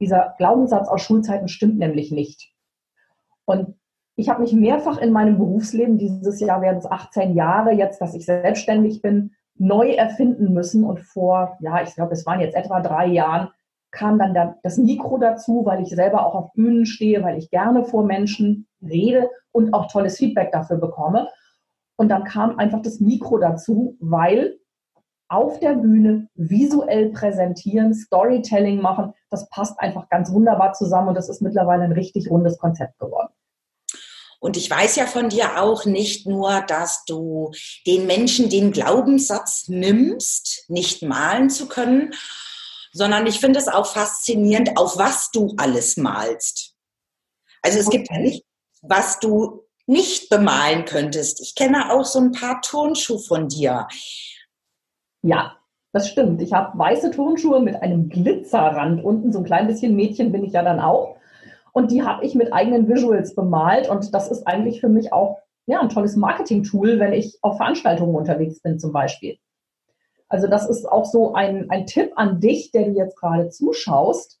Dieser 0.00 0.34
Glaubenssatz 0.38 0.88
aus 0.88 1.02
Schulzeiten 1.02 1.48
stimmt 1.48 1.78
nämlich 1.78 2.10
nicht. 2.10 2.52
Und 3.44 3.76
ich 4.16 4.28
habe 4.28 4.42
mich 4.42 4.52
mehrfach 4.52 4.98
in 4.98 5.12
meinem 5.12 5.38
Berufsleben, 5.38 5.98
dieses 5.98 6.40
Jahr 6.40 6.62
werden 6.62 6.78
es 6.78 6.90
18 6.90 7.34
Jahre 7.34 7.72
jetzt, 7.72 8.00
dass 8.00 8.14
ich 8.14 8.24
selbstständig 8.24 9.02
bin, 9.02 9.34
neu 9.56 9.90
erfinden 9.92 10.52
müssen. 10.52 10.84
Und 10.84 11.00
vor, 11.00 11.58
ja, 11.60 11.82
ich 11.82 11.94
glaube, 11.94 12.12
es 12.12 12.24
waren 12.24 12.40
jetzt 12.40 12.54
etwa 12.54 12.80
drei 12.80 13.06
Jahren, 13.06 13.48
kam 13.94 14.18
dann 14.18 14.56
das 14.62 14.76
Mikro 14.76 15.18
dazu, 15.18 15.62
weil 15.64 15.82
ich 15.82 15.88
selber 15.88 16.26
auch 16.26 16.34
auf 16.34 16.52
Bühnen 16.52 16.84
stehe, 16.84 17.22
weil 17.22 17.38
ich 17.38 17.50
gerne 17.50 17.84
vor 17.84 18.04
Menschen 18.04 18.66
rede 18.82 19.30
und 19.52 19.72
auch 19.72 19.90
tolles 19.90 20.18
Feedback 20.18 20.52
dafür 20.52 20.76
bekomme. 20.76 21.28
Und 21.96 22.08
dann 22.08 22.24
kam 22.24 22.58
einfach 22.58 22.82
das 22.82 23.00
Mikro 23.00 23.38
dazu, 23.38 23.96
weil 24.00 24.58
auf 25.28 25.60
der 25.60 25.74
Bühne 25.74 26.28
visuell 26.34 27.10
präsentieren, 27.10 27.94
Storytelling 27.94 28.80
machen, 28.80 29.14
das 29.30 29.48
passt 29.48 29.78
einfach 29.80 30.08
ganz 30.08 30.30
wunderbar 30.32 30.72
zusammen 30.74 31.08
und 31.08 31.14
das 31.14 31.28
ist 31.28 31.40
mittlerweile 31.40 31.84
ein 31.84 31.92
richtig 31.92 32.30
rundes 32.30 32.58
Konzept 32.58 32.98
geworden. 32.98 33.32
Und 34.40 34.58
ich 34.58 34.70
weiß 34.70 34.96
ja 34.96 35.06
von 35.06 35.30
dir 35.30 35.62
auch 35.62 35.86
nicht 35.86 36.26
nur, 36.26 36.60
dass 36.60 37.04
du 37.06 37.52
den 37.86 38.06
Menschen 38.06 38.50
den 38.50 38.72
Glaubenssatz 38.72 39.68
nimmst, 39.68 40.66
nicht 40.68 41.02
malen 41.02 41.48
zu 41.48 41.66
können, 41.66 42.12
sondern 42.94 43.26
ich 43.26 43.40
finde 43.40 43.58
es 43.58 43.68
auch 43.68 43.86
faszinierend, 43.86 44.78
auf 44.78 44.96
was 44.96 45.30
du 45.32 45.52
alles 45.58 45.96
malst. 45.96 46.74
Also 47.60 47.80
es 47.80 47.88
okay. 47.88 47.98
gibt 47.98 48.10
ja 48.10 48.18
nicht, 48.18 48.44
was 48.82 49.18
du 49.18 49.64
nicht 49.86 50.30
bemalen 50.30 50.84
könntest. 50.84 51.40
Ich 51.40 51.54
kenne 51.54 51.92
auch 51.92 52.04
so 52.04 52.20
ein 52.20 52.32
paar 52.32 52.62
Turnschuhe 52.62 53.18
von 53.18 53.48
dir. 53.48 53.88
Ja, 55.22 55.56
das 55.92 56.08
stimmt. 56.08 56.40
Ich 56.40 56.52
habe 56.52 56.78
weiße 56.78 57.10
Turnschuhe 57.10 57.60
mit 57.60 57.82
einem 57.82 58.08
Glitzerrand 58.08 59.04
unten. 59.04 59.32
So 59.32 59.40
ein 59.40 59.44
klein 59.44 59.66
bisschen 59.66 59.96
Mädchen 59.96 60.30
bin 60.30 60.44
ich 60.44 60.52
ja 60.52 60.62
dann 60.62 60.80
auch. 60.80 61.16
Und 61.72 61.90
die 61.90 62.04
habe 62.04 62.24
ich 62.24 62.36
mit 62.36 62.52
eigenen 62.52 62.88
Visuals 62.88 63.34
bemalt. 63.34 63.88
Und 63.88 64.14
das 64.14 64.30
ist 64.30 64.46
eigentlich 64.46 64.80
für 64.80 64.88
mich 64.88 65.12
auch 65.12 65.38
ja, 65.66 65.80
ein 65.80 65.88
tolles 65.88 66.14
Marketing-Tool, 66.14 67.00
wenn 67.00 67.12
ich 67.12 67.38
auf 67.42 67.56
Veranstaltungen 67.56 68.14
unterwegs 68.14 68.60
bin 68.60 68.78
zum 68.78 68.92
Beispiel. 68.92 69.38
Also 70.34 70.48
das 70.48 70.68
ist 70.68 70.84
auch 70.84 71.04
so 71.04 71.34
ein, 71.34 71.70
ein 71.70 71.86
Tipp 71.86 72.10
an 72.16 72.40
dich, 72.40 72.72
der 72.72 72.86
du 72.86 72.90
jetzt 72.90 73.16
gerade 73.16 73.50
zuschaust. 73.50 74.40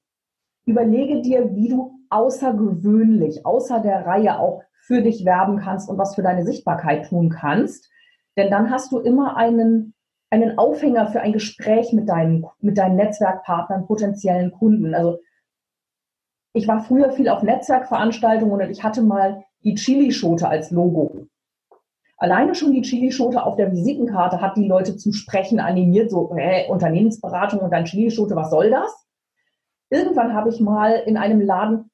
Überlege 0.66 1.22
dir, 1.22 1.54
wie 1.54 1.68
du 1.68 2.00
außergewöhnlich, 2.10 3.46
außer 3.46 3.78
der 3.78 4.04
Reihe 4.04 4.40
auch 4.40 4.64
für 4.86 5.02
dich 5.02 5.24
werben 5.24 5.58
kannst 5.58 5.88
und 5.88 5.96
was 5.96 6.16
für 6.16 6.24
deine 6.24 6.44
Sichtbarkeit 6.44 7.08
tun 7.08 7.28
kannst. 7.28 7.88
Denn 8.36 8.50
dann 8.50 8.72
hast 8.72 8.90
du 8.90 8.98
immer 8.98 9.36
einen, 9.36 9.94
einen 10.30 10.58
Aufhänger 10.58 11.06
für 11.06 11.20
ein 11.20 11.32
Gespräch 11.32 11.92
mit 11.92 12.08
deinen, 12.08 12.44
mit 12.58 12.76
deinen 12.76 12.96
Netzwerkpartnern, 12.96 13.86
potenziellen 13.86 14.50
Kunden. 14.50 14.96
Also 14.96 15.20
ich 16.54 16.66
war 16.66 16.82
früher 16.82 17.12
viel 17.12 17.28
auf 17.28 17.44
Netzwerkveranstaltungen 17.44 18.62
und 18.62 18.70
ich 18.70 18.82
hatte 18.82 19.02
mal 19.02 19.44
die 19.62 19.76
Chili-Schote 19.76 20.48
als 20.48 20.72
Logo. 20.72 21.28
Alleine 22.24 22.54
schon 22.54 22.72
die 22.72 22.80
Chilischote 22.80 23.44
auf 23.44 23.56
der 23.56 23.70
Visitenkarte 23.70 24.40
hat 24.40 24.56
die 24.56 24.66
Leute 24.66 24.96
zum 24.96 25.12
Sprechen 25.12 25.60
animiert, 25.60 26.10
so 26.10 26.34
äh, 26.34 26.66
Unternehmensberatung 26.70 27.60
und 27.60 27.70
dann 27.70 27.84
Chilischote, 27.84 28.34
was 28.34 28.48
soll 28.48 28.70
das? 28.70 29.06
Irgendwann 29.90 30.32
habe 30.32 30.48
ich 30.48 30.58
mal 30.58 31.02
in 31.04 31.18
einem 31.18 31.42
Laden 31.42 31.90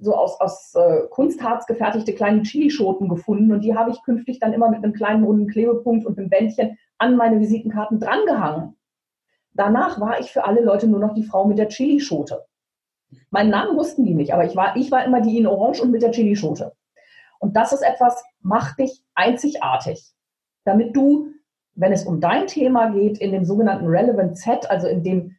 so 0.00 0.16
aus, 0.16 0.40
aus 0.40 0.74
äh, 0.74 1.02
Kunstharz 1.10 1.66
gefertigte 1.66 2.12
kleine 2.12 2.42
Chilischoten 2.42 3.08
gefunden 3.08 3.52
und 3.52 3.60
die 3.60 3.76
habe 3.76 3.92
ich 3.92 4.02
künftig 4.02 4.40
dann 4.40 4.52
immer 4.52 4.68
mit 4.68 4.82
einem 4.82 4.94
kleinen 4.94 5.22
runden 5.22 5.46
Klebepunkt 5.46 6.04
und 6.06 6.18
einem 6.18 6.28
Bändchen 6.28 6.76
an 6.98 7.14
meine 7.14 7.38
Visitenkarten 7.38 8.00
drangehangen. 8.00 8.74
Danach 9.52 10.00
war 10.00 10.18
ich 10.18 10.32
für 10.32 10.44
alle 10.44 10.60
Leute 10.60 10.88
nur 10.88 10.98
noch 10.98 11.14
die 11.14 11.22
Frau 11.22 11.44
mit 11.44 11.56
der 11.56 11.68
Chilischote. 11.68 12.44
Meinen 13.30 13.50
Namen 13.50 13.76
wussten 13.76 14.04
die 14.04 14.14
nicht, 14.14 14.34
aber 14.34 14.44
ich 14.44 14.56
war, 14.56 14.74
ich 14.74 14.90
war 14.90 15.04
immer 15.04 15.20
die 15.20 15.38
in 15.38 15.46
Orange 15.46 15.82
und 15.82 15.92
mit 15.92 16.02
der 16.02 16.10
Chilischote. 16.10 16.72
Und 17.38 17.56
das 17.56 17.72
ist 17.72 17.82
etwas, 17.82 18.22
mach 18.40 18.76
dich 18.76 19.02
einzigartig, 19.14 20.12
damit 20.64 20.96
du, 20.96 21.32
wenn 21.74 21.92
es 21.92 22.04
um 22.04 22.20
dein 22.20 22.46
Thema 22.46 22.90
geht, 22.90 23.18
in 23.18 23.32
dem 23.32 23.44
sogenannten 23.44 23.86
Relevant 23.86 24.36
Set, 24.38 24.68
also 24.70 24.88
in 24.88 25.02
dem 25.02 25.36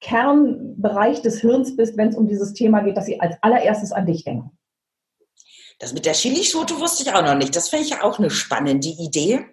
Kernbereich 0.00 1.22
des 1.22 1.40
Hirns 1.40 1.76
bist, 1.76 1.96
wenn 1.96 2.08
es 2.08 2.16
um 2.16 2.26
dieses 2.26 2.52
Thema 2.52 2.80
geht, 2.80 2.96
dass 2.96 3.06
sie 3.06 3.20
als 3.20 3.36
allererstes 3.40 3.92
an 3.92 4.06
dich 4.06 4.24
denken. 4.24 4.50
Das 5.78 5.92
mit 5.92 6.06
der 6.06 6.12
Chilischote 6.12 6.78
wusste 6.78 7.02
ich 7.02 7.12
auch 7.12 7.22
noch 7.22 7.34
nicht. 7.34 7.56
Das 7.56 7.68
finde 7.68 7.84
ich 7.84 7.90
ja 7.90 8.02
auch 8.02 8.18
eine 8.18 8.30
spannende 8.30 8.88
Idee. 8.88 9.44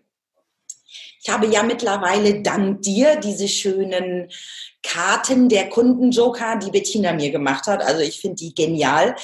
Ich 1.22 1.30
habe 1.30 1.48
ja 1.48 1.64
mittlerweile 1.64 2.42
dank 2.42 2.82
dir 2.82 3.18
diese 3.18 3.48
schönen 3.48 4.30
Karten 4.84 5.50
der 5.50 5.70
Kundenjoker, 5.70 6.58
die 6.58 6.72
Bettina 6.72 7.14
mir 7.14 7.32
gemacht 7.32 7.68
hat. 7.68 7.82
Also 7.82 8.02
ich 8.02 8.22
finde 8.22 8.38
die 8.38 8.54
genial 8.54 9.16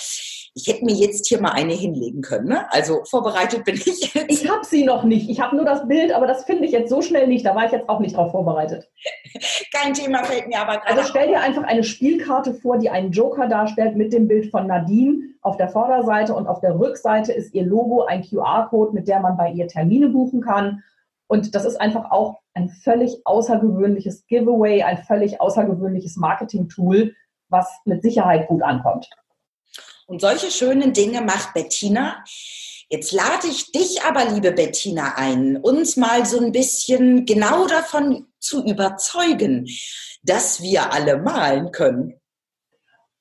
ich 0.57 0.67
hätte 0.67 0.85
mir 0.85 0.93
jetzt 0.93 1.27
hier 1.27 1.41
mal 1.41 1.51
eine 1.51 1.73
hinlegen 1.73 2.21
können. 2.21 2.47
Ne? 2.47 2.71
Also 2.71 3.03
vorbereitet 3.03 3.65
bin 3.65 3.75
ich 3.75 4.13
jetzt. 4.13 4.31
Ich 4.31 4.49
habe 4.49 4.63
sie 4.63 4.85
noch 4.85 5.03
nicht. 5.03 5.29
Ich 5.29 5.41
habe 5.41 5.53
nur 5.53 5.65
das 5.65 5.85
Bild, 5.85 6.13
aber 6.13 6.27
das 6.27 6.45
finde 6.45 6.63
ich 6.63 6.71
jetzt 6.71 6.89
so 6.89 7.01
schnell 7.01 7.27
nicht. 7.27 7.45
Da 7.45 7.55
war 7.55 7.65
ich 7.65 7.73
jetzt 7.73 7.89
auch 7.89 7.99
nicht 7.99 8.15
drauf 8.15 8.31
vorbereitet. 8.31 8.89
Kein 9.75 9.93
Thema 9.93 10.23
fällt 10.23 10.47
mir 10.47 10.61
aber 10.61 10.77
gerade. 10.77 10.97
Also 10.97 11.09
stell 11.09 11.27
dir 11.27 11.41
einfach 11.41 11.63
eine 11.63 11.83
Spielkarte 11.83 12.53
vor, 12.53 12.77
die 12.77 12.89
einen 12.89 13.11
Joker 13.11 13.47
darstellt 13.47 13.97
mit 13.97 14.13
dem 14.13 14.29
Bild 14.29 14.49
von 14.49 14.65
Nadine 14.65 15.23
auf 15.41 15.57
der 15.57 15.67
Vorderseite 15.67 16.33
und 16.33 16.47
auf 16.47 16.61
der 16.61 16.79
Rückseite 16.79 17.33
ist 17.33 17.53
ihr 17.53 17.65
Logo, 17.65 18.03
ein 18.03 18.23
QR-Code, 18.23 18.93
mit 18.93 19.09
der 19.09 19.19
man 19.19 19.35
bei 19.35 19.51
ihr 19.51 19.67
Termine 19.67 20.07
buchen 20.07 20.39
kann. 20.39 20.83
Und 21.27 21.55
das 21.55 21.65
ist 21.65 21.81
einfach 21.81 22.11
auch 22.11 22.39
ein 22.53 22.69
völlig 22.69 23.21
außergewöhnliches 23.25 24.25
Giveaway, 24.27 24.83
ein 24.83 24.99
völlig 24.99 25.41
außergewöhnliches 25.41 26.17
Marketing-Tool, 26.17 27.15
was 27.49 27.69
mit 27.85 28.01
Sicherheit 28.01 28.47
gut 28.47 28.61
ankommt. 28.61 29.09
Und 30.07 30.21
solche 30.21 30.51
schönen 30.51 30.93
Dinge 30.93 31.21
macht 31.21 31.53
Bettina. 31.53 32.23
Jetzt 32.89 33.11
lade 33.11 33.47
ich 33.47 33.71
dich 33.71 34.03
aber, 34.03 34.25
liebe 34.25 34.51
Bettina, 34.51 35.13
ein, 35.15 35.57
uns 35.57 35.97
mal 35.97 36.25
so 36.25 36.39
ein 36.39 36.51
bisschen 36.51 37.25
genau 37.25 37.65
davon 37.65 38.27
zu 38.39 38.63
überzeugen, 38.63 39.67
dass 40.21 40.61
wir 40.61 40.93
alle 40.93 41.17
malen 41.17 41.71
können. 41.71 42.19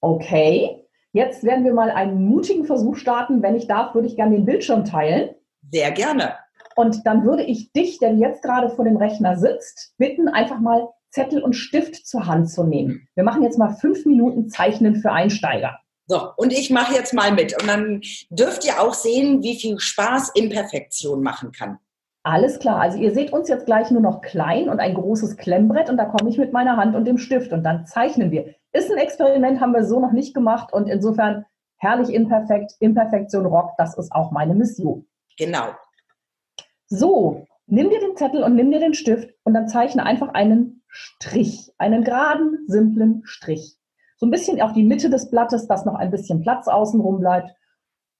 Okay, 0.02 0.84
jetzt 1.12 1.44
werden 1.44 1.64
wir 1.64 1.72
mal 1.72 1.90
einen 1.90 2.26
mutigen 2.26 2.66
Versuch 2.66 2.96
starten. 2.96 3.42
Wenn 3.42 3.56
ich 3.56 3.66
darf, 3.66 3.94
würde 3.94 4.08
ich 4.08 4.16
gerne 4.16 4.36
den 4.36 4.44
Bildschirm 4.44 4.84
teilen. 4.84 5.34
Sehr 5.72 5.90
gerne. 5.92 6.34
Und 6.76 7.06
dann 7.06 7.24
würde 7.24 7.42
ich 7.42 7.72
dich, 7.72 7.98
der 7.98 8.14
jetzt 8.14 8.42
gerade 8.42 8.68
vor 8.70 8.84
dem 8.84 8.96
Rechner 8.96 9.36
sitzt, 9.36 9.94
bitten, 9.98 10.28
einfach 10.28 10.60
mal 10.60 10.88
Zettel 11.10 11.42
und 11.42 11.54
Stift 11.54 12.06
zur 12.06 12.26
Hand 12.26 12.50
zu 12.50 12.64
nehmen. 12.64 13.08
Wir 13.14 13.24
machen 13.24 13.42
jetzt 13.42 13.58
mal 13.58 13.74
fünf 13.74 14.04
Minuten 14.04 14.48
Zeichnen 14.48 14.96
für 14.96 15.12
Einsteiger. 15.12 15.78
So, 16.06 16.30
und 16.36 16.52
ich 16.52 16.70
mache 16.70 16.94
jetzt 16.94 17.14
mal 17.14 17.32
mit. 17.32 17.60
Und 17.60 17.68
dann 17.68 18.02
dürft 18.30 18.66
ihr 18.66 18.80
auch 18.80 18.94
sehen, 18.94 19.42
wie 19.42 19.56
viel 19.56 19.78
Spaß 19.78 20.32
Imperfektion 20.34 21.22
machen 21.22 21.52
kann. 21.52 21.78
Alles 22.24 22.58
klar. 22.58 22.80
Also 22.80 22.98
ihr 22.98 23.12
seht 23.12 23.32
uns 23.32 23.48
jetzt 23.48 23.66
gleich 23.66 23.90
nur 23.90 24.00
noch 24.00 24.22
klein 24.22 24.68
und 24.68 24.80
ein 24.80 24.94
großes 24.94 25.36
Klemmbrett 25.36 25.90
und 25.90 25.98
da 25.98 26.06
komme 26.06 26.30
ich 26.30 26.38
mit 26.38 26.52
meiner 26.52 26.76
Hand 26.76 26.96
und 26.96 27.04
dem 27.04 27.18
Stift 27.18 27.52
und 27.52 27.62
dann 27.62 27.86
zeichnen 27.86 28.30
wir. 28.30 28.54
Ist 28.72 28.90
ein 28.90 28.98
Experiment, 28.98 29.60
haben 29.60 29.72
wir 29.72 29.84
so 29.84 30.00
noch 30.00 30.12
nicht 30.12 30.34
gemacht 30.34 30.72
und 30.72 30.88
insofern 30.88 31.44
herrlich 31.76 32.12
imperfekt, 32.14 32.72
Imperfektion 32.80 33.44
rockt, 33.44 33.78
das 33.78 33.96
ist 33.98 34.10
auch 34.12 34.30
meine 34.30 34.54
Mission. 34.54 35.06
Genau. 35.36 35.74
So, 36.86 37.46
nimm 37.66 37.90
dir 37.90 38.00
den 38.00 38.16
Zettel 38.16 38.42
und 38.42 38.54
nimm 38.54 38.70
dir 38.70 38.80
den 38.80 38.94
Stift 38.94 39.34
und 39.44 39.54
dann 39.54 39.68
zeichne 39.68 40.04
einfach 40.04 40.34
einen 40.34 40.82
Strich, 40.88 41.72
einen 41.78 42.04
geraden, 42.04 42.64
simplen 42.66 43.22
Strich. 43.24 43.76
So 44.16 44.26
ein 44.26 44.30
bisschen 44.30 44.60
auf 44.62 44.72
die 44.72 44.84
Mitte 44.84 45.10
des 45.10 45.30
Blattes, 45.30 45.66
dass 45.66 45.84
noch 45.84 45.96
ein 45.96 46.10
bisschen 46.10 46.40
Platz 46.40 46.68
außenrum 46.68 47.20
bleibt. 47.20 47.50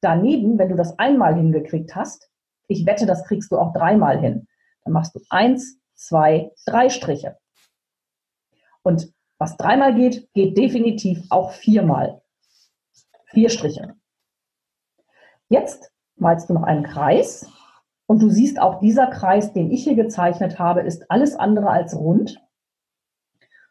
Daneben, 0.00 0.59
wenn 0.59 0.68
du 0.68 0.76
das 0.76 0.99
einmal 0.99 1.35
hingekriegt 1.35 1.94
hast, 1.94 2.30
ich 2.66 2.85
wette, 2.87 3.06
das 3.06 3.25
kriegst 3.25 3.52
du 3.52 3.59
auch 3.59 3.73
dreimal 3.73 4.18
hin. 4.18 4.49
Dann 4.85 4.92
machst 4.92 5.14
du 5.14 5.21
eins, 5.30 5.78
zwei, 5.94 6.50
drei 6.66 6.88
Striche. 6.88 7.38
Und 8.83 9.12
was 9.38 9.56
dreimal 9.56 9.94
geht, 9.94 10.33
geht 10.35 10.56
definitiv 10.56 11.23
auch 11.30 11.52
viermal. 11.52 12.23
Vier 13.26 13.50
Striche. 13.50 13.94
Jetzt 15.49 15.92
malst 16.16 16.49
du 16.49 16.54
noch 16.54 16.62
einen 16.62 16.85
Kreis 16.85 17.47
und 18.06 18.23
du 18.23 18.28
siehst 18.28 18.61
auch 18.61 18.80
dieser 18.80 19.06
Kreis, 19.06 19.52
den 19.52 19.70
ich 19.70 19.84
hier 19.84 19.94
gezeichnet 19.94 20.58
habe, 20.58 20.82
ist 20.82 21.11
alles 21.11 21.37
andere 21.37 21.70
als 21.70 21.96
rund. 21.96 22.40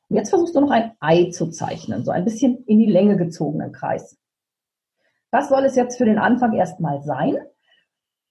Und 0.10 0.18
jetzt 0.18 0.30
versuchst 0.30 0.56
du 0.56 0.62
noch 0.62 0.72
ein 0.72 0.94
Ei 1.00 1.30
zu 1.32 1.50
zeichnen, 1.50 2.04
so 2.04 2.12
ein 2.12 2.26
bisschen 2.26 2.64
in 2.66 2.80
die 2.80 2.92
Länge 2.92 3.18
gezogenen 3.18 3.72
Kreis. 3.72 4.18
Das 5.32 5.50
soll 5.50 5.66
es 5.66 5.76
jetzt 5.76 5.98
für 5.98 6.06
den 6.06 6.20
Anfang 6.20 6.54
erstmal 6.54 7.02
sein. 7.04 7.38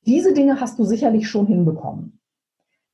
Diese 0.07 0.35
Dinge 0.35 0.61
hast 0.61 0.79
du 0.79 0.85
sicherlich 0.85 1.29
schon 1.29 1.47
hinbekommen. 1.47 2.21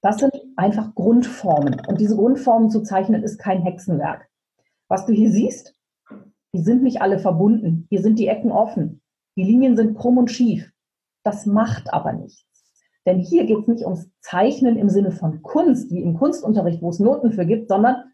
Das 0.00 0.19
sind 0.19 0.33
einfach 0.57 0.95
Grundformen. 0.95 1.81
Und 1.87 2.00
diese 2.00 2.17
Grundformen 2.17 2.71
zu 2.71 2.83
zeichnen 2.83 3.23
ist 3.23 3.38
kein 3.38 3.62
Hexenwerk. 3.62 4.29
Was 4.88 5.07
du 5.07 5.12
hier 5.12 5.31
siehst, 5.31 5.75
die 6.55 6.62
sind 6.62 6.83
nicht 6.83 7.03
alle 7.03 7.19
verbunden. 7.19 7.87
Hier 7.91 8.03
sind 8.03 8.19
die 8.19 8.29
Ecken 8.29 8.53
offen. 8.53 9.03
Die 9.37 9.45
Linien 9.45 9.77
sind 9.77 9.97
krumm 9.97 10.19
und 10.19 10.31
schief. 10.31 10.71
Das 11.25 11.47
macht 11.47 11.93
aber 11.93 12.12
nichts. 12.12 12.48
Denn 13.09 13.21
hier 13.21 13.47
geht 13.47 13.61
es 13.61 13.67
nicht 13.67 13.85
ums 13.87 14.11
Zeichnen 14.21 14.77
im 14.77 14.91
Sinne 14.91 15.12
von 15.12 15.41
Kunst, 15.41 15.91
wie 15.91 16.03
im 16.03 16.12
Kunstunterricht, 16.12 16.83
wo 16.83 16.91
es 16.91 16.99
Noten 16.99 17.33
für 17.33 17.47
gibt, 17.47 17.69
sondern 17.69 18.05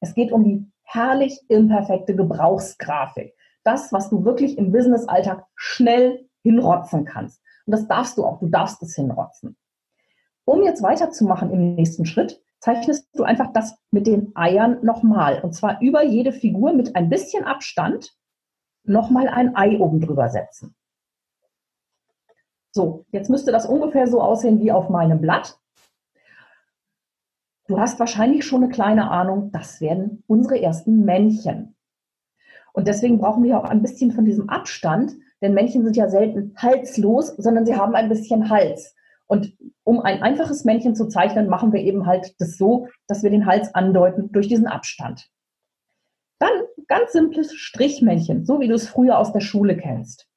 es 0.00 0.12
geht 0.12 0.30
um 0.30 0.44
die 0.44 0.70
herrlich 0.82 1.40
imperfekte 1.48 2.14
Gebrauchsgrafik. 2.14 3.34
Das, 3.64 3.94
was 3.94 4.10
du 4.10 4.26
wirklich 4.26 4.58
im 4.58 4.70
Business-Alltag 4.70 5.46
schnell 5.54 6.28
hinrotzen 6.42 7.06
kannst. 7.06 7.40
Und 7.64 7.70
das 7.70 7.88
darfst 7.88 8.18
du 8.18 8.26
auch. 8.26 8.40
Du 8.40 8.48
darfst 8.48 8.82
es 8.82 8.94
hinrotzen. 8.94 9.56
Um 10.44 10.62
jetzt 10.62 10.82
weiterzumachen 10.82 11.50
im 11.50 11.74
nächsten 11.74 12.04
Schritt, 12.04 12.42
zeichnest 12.60 13.08
du 13.14 13.22
einfach 13.22 13.54
das 13.54 13.78
mit 13.90 14.06
den 14.06 14.32
Eiern 14.34 14.80
nochmal. 14.82 15.40
Und 15.40 15.54
zwar 15.54 15.80
über 15.80 16.04
jede 16.04 16.32
Figur 16.32 16.74
mit 16.74 16.94
ein 16.94 17.08
bisschen 17.08 17.44
Abstand 17.44 18.12
nochmal 18.84 19.28
ein 19.28 19.56
Ei 19.56 19.78
oben 19.78 20.02
drüber 20.02 20.28
setzen. 20.28 20.74
So, 22.72 23.04
jetzt 23.12 23.28
müsste 23.28 23.52
das 23.52 23.66
ungefähr 23.66 24.06
so 24.06 24.20
aussehen 24.20 24.60
wie 24.60 24.72
auf 24.72 24.88
meinem 24.88 25.20
Blatt. 25.20 25.58
Du 27.68 27.78
hast 27.78 28.00
wahrscheinlich 28.00 28.44
schon 28.44 28.64
eine 28.64 28.72
kleine 28.72 29.10
Ahnung, 29.10 29.52
das 29.52 29.80
werden 29.80 30.24
unsere 30.26 30.60
ersten 30.60 31.04
Männchen. 31.04 31.76
Und 32.72 32.88
deswegen 32.88 33.18
brauchen 33.18 33.44
wir 33.44 33.58
auch 33.58 33.64
ein 33.64 33.82
bisschen 33.82 34.12
von 34.12 34.24
diesem 34.24 34.48
Abstand, 34.48 35.12
denn 35.42 35.52
Männchen 35.52 35.84
sind 35.84 35.96
ja 35.96 36.08
selten 36.08 36.54
halslos, 36.56 37.28
sondern 37.36 37.66
sie 37.66 37.76
haben 37.76 37.94
ein 37.94 38.08
bisschen 38.08 38.48
Hals. 38.48 38.94
Und 39.26 39.54
um 39.84 40.00
ein 40.00 40.22
einfaches 40.22 40.64
Männchen 40.64 40.94
zu 40.94 41.08
zeichnen, 41.08 41.48
machen 41.48 41.72
wir 41.72 41.80
eben 41.80 42.06
halt 42.06 42.34
das 42.38 42.56
so, 42.56 42.88
dass 43.06 43.22
wir 43.22 43.30
den 43.30 43.46
Hals 43.46 43.74
andeuten 43.74 44.32
durch 44.32 44.48
diesen 44.48 44.66
Abstand. 44.66 45.30
Dann 46.38 46.52
ganz 46.88 47.12
simples 47.12 47.54
Strichmännchen, 47.54 48.44
so 48.44 48.60
wie 48.60 48.68
du 48.68 48.74
es 48.74 48.88
früher 48.88 49.18
aus 49.18 49.32
der 49.32 49.40
Schule 49.40 49.76
kennst. 49.76 50.28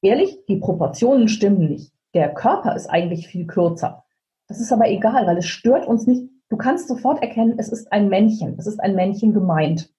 Ehrlich, 0.00 0.44
die 0.48 0.56
Proportionen 0.56 1.28
stimmen 1.28 1.68
nicht. 1.68 1.92
Der 2.14 2.32
Körper 2.32 2.74
ist 2.74 2.86
eigentlich 2.86 3.28
viel 3.28 3.46
kürzer. 3.46 4.04
Das 4.46 4.60
ist 4.60 4.72
aber 4.72 4.88
egal, 4.88 5.26
weil 5.26 5.38
es 5.38 5.46
stört 5.46 5.86
uns 5.86 6.06
nicht. 6.06 6.30
Du 6.48 6.56
kannst 6.56 6.88
sofort 6.88 7.22
erkennen, 7.22 7.54
es 7.58 7.68
ist 7.68 7.92
ein 7.92 8.08
Männchen. 8.08 8.56
Es 8.58 8.66
ist 8.66 8.80
ein 8.80 8.94
Männchen 8.94 9.34
gemeint. 9.34 9.92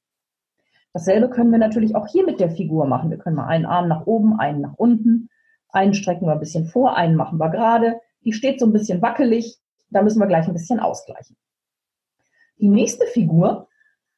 Dasselbe 0.94 1.30
können 1.30 1.52
wir 1.52 1.60
natürlich 1.60 1.96
auch 1.96 2.08
hier 2.08 2.26
mit 2.26 2.40
der 2.40 2.50
Figur 2.50 2.88
machen. 2.88 3.12
Wir 3.12 3.18
können 3.18 3.36
mal 3.36 3.48
einen 3.48 3.66
Arm 3.66 3.88
nach 3.88 4.08
oben, 4.08 4.40
einen 4.40 4.62
nach 4.62 4.74
unten. 4.76 5.30
Einen 5.70 5.94
strecken 5.94 6.26
wir 6.26 6.34
ein 6.34 6.40
bisschen 6.40 6.66
vor, 6.66 6.96
einen 6.96 7.16
machen 7.16 7.38
wir 7.38 7.50
gerade. 7.50 8.02
Die 8.26 8.34
steht 8.34 8.60
so 8.60 8.66
ein 8.66 8.74
bisschen 8.74 9.02
wackelig. 9.02 9.60
Da 9.92 10.02
müssen 10.02 10.20
wir 10.20 10.28
gleich 10.28 10.48
ein 10.48 10.54
bisschen 10.54 10.80
ausgleichen. 10.80 11.38
Die 12.58 12.70
nächste 12.70 13.06
Figur, 13.06 13.68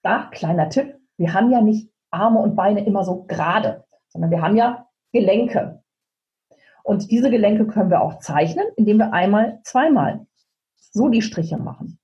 da 0.02 0.30
kleiner 0.32 0.70
Tipp, 0.70 0.96
wir 1.18 1.34
haben 1.34 1.52
ja 1.52 1.62
nicht 1.62 1.92
Arme 2.10 2.40
und 2.40 2.56
Beine 2.56 2.86
immer 2.86 3.04
so 3.04 3.24
gerade, 3.24 3.84
sondern 4.08 4.32
wir 4.32 4.42
haben 4.42 4.56
ja 4.56 4.88
Gelenke. 5.12 5.84
Und 6.84 7.12
diese 7.12 7.30
Gelenke 7.30 7.68
können 7.68 7.90
wir 7.90 8.02
auch 8.02 8.20
zeichnen, 8.20 8.66
indem 8.76 8.98
wir 8.98 9.14
einmal, 9.14 9.60
zweimal 9.64 10.26
so 10.78 11.10
die 11.10 11.22
Striche 11.22 11.58
machen. 11.58 12.00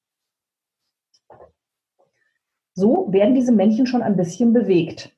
So 2.73 3.11
werden 3.11 3.33
diese 3.33 3.51
Männchen 3.51 3.87
schon 3.87 4.03
ein 4.03 4.15
bisschen 4.15 4.53
bewegt. 4.53 5.17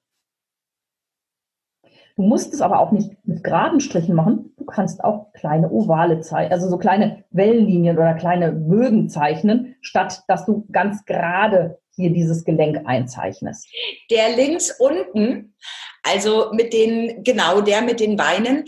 Du 2.16 2.24
musst 2.24 2.54
es 2.54 2.62
aber 2.62 2.80
auch 2.80 2.92
nicht 2.92 3.18
mit 3.26 3.44
geraden 3.44 3.80
Strichen 3.80 4.16
machen. 4.16 4.54
Du 4.58 4.66
kannst 4.66 5.04
auch 5.04 5.32
kleine 5.34 5.72
Ovale 5.72 6.20
zeichnen, 6.20 6.52
also 6.52 6.70
so 6.70 6.78
kleine 6.78 7.24
Wellenlinien 7.32 7.98
oder 7.98 8.14
kleine 8.14 8.52
Bögen 8.52 9.10
zeichnen, 9.10 9.76
statt 9.82 10.24
dass 10.28 10.46
du 10.46 10.66
ganz 10.72 11.06
gerade 11.06 11.80
hier 12.00 12.12
dieses 12.12 12.44
Gelenk 12.46 12.82
einzeichnest. 12.86 13.68
Der 14.10 14.36
links 14.36 14.72
unten, 14.80 15.56
also 16.04 16.52
mit 16.54 16.74
den, 16.74 17.24
genau 17.24 17.62
der 17.62 17.82
mit 17.82 18.00
den 18.00 18.16
Beinen, 18.16 18.66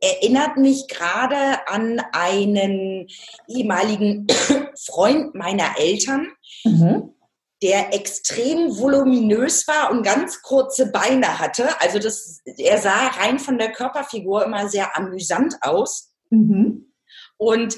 erinnert 0.00 0.56
mich 0.56 0.88
gerade 0.88 1.66
an 1.66 2.00
einen 2.12 3.06
ehemaligen 3.46 4.26
Freund 4.76 5.34
meiner 5.34 5.78
Eltern. 5.78 6.28
Mhm 6.64 7.14
der 7.62 7.92
extrem 7.92 8.78
voluminös 8.78 9.68
war 9.68 9.90
und 9.90 10.02
ganz 10.02 10.40
kurze 10.40 10.90
Beine 10.90 11.38
hatte. 11.38 11.68
Also 11.80 11.98
das, 11.98 12.40
er 12.44 12.78
sah 12.78 13.08
rein 13.08 13.38
von 13.38 13.58
der 13.58 13.72
Körperfigur 13.72 14.44
immer 14.44 14.68
sehr 14.68 14.96
amüsant 14.96 15.56
aus. 15.60 16.14
Mhm. 16.30 16.92
Und 17.36 17.76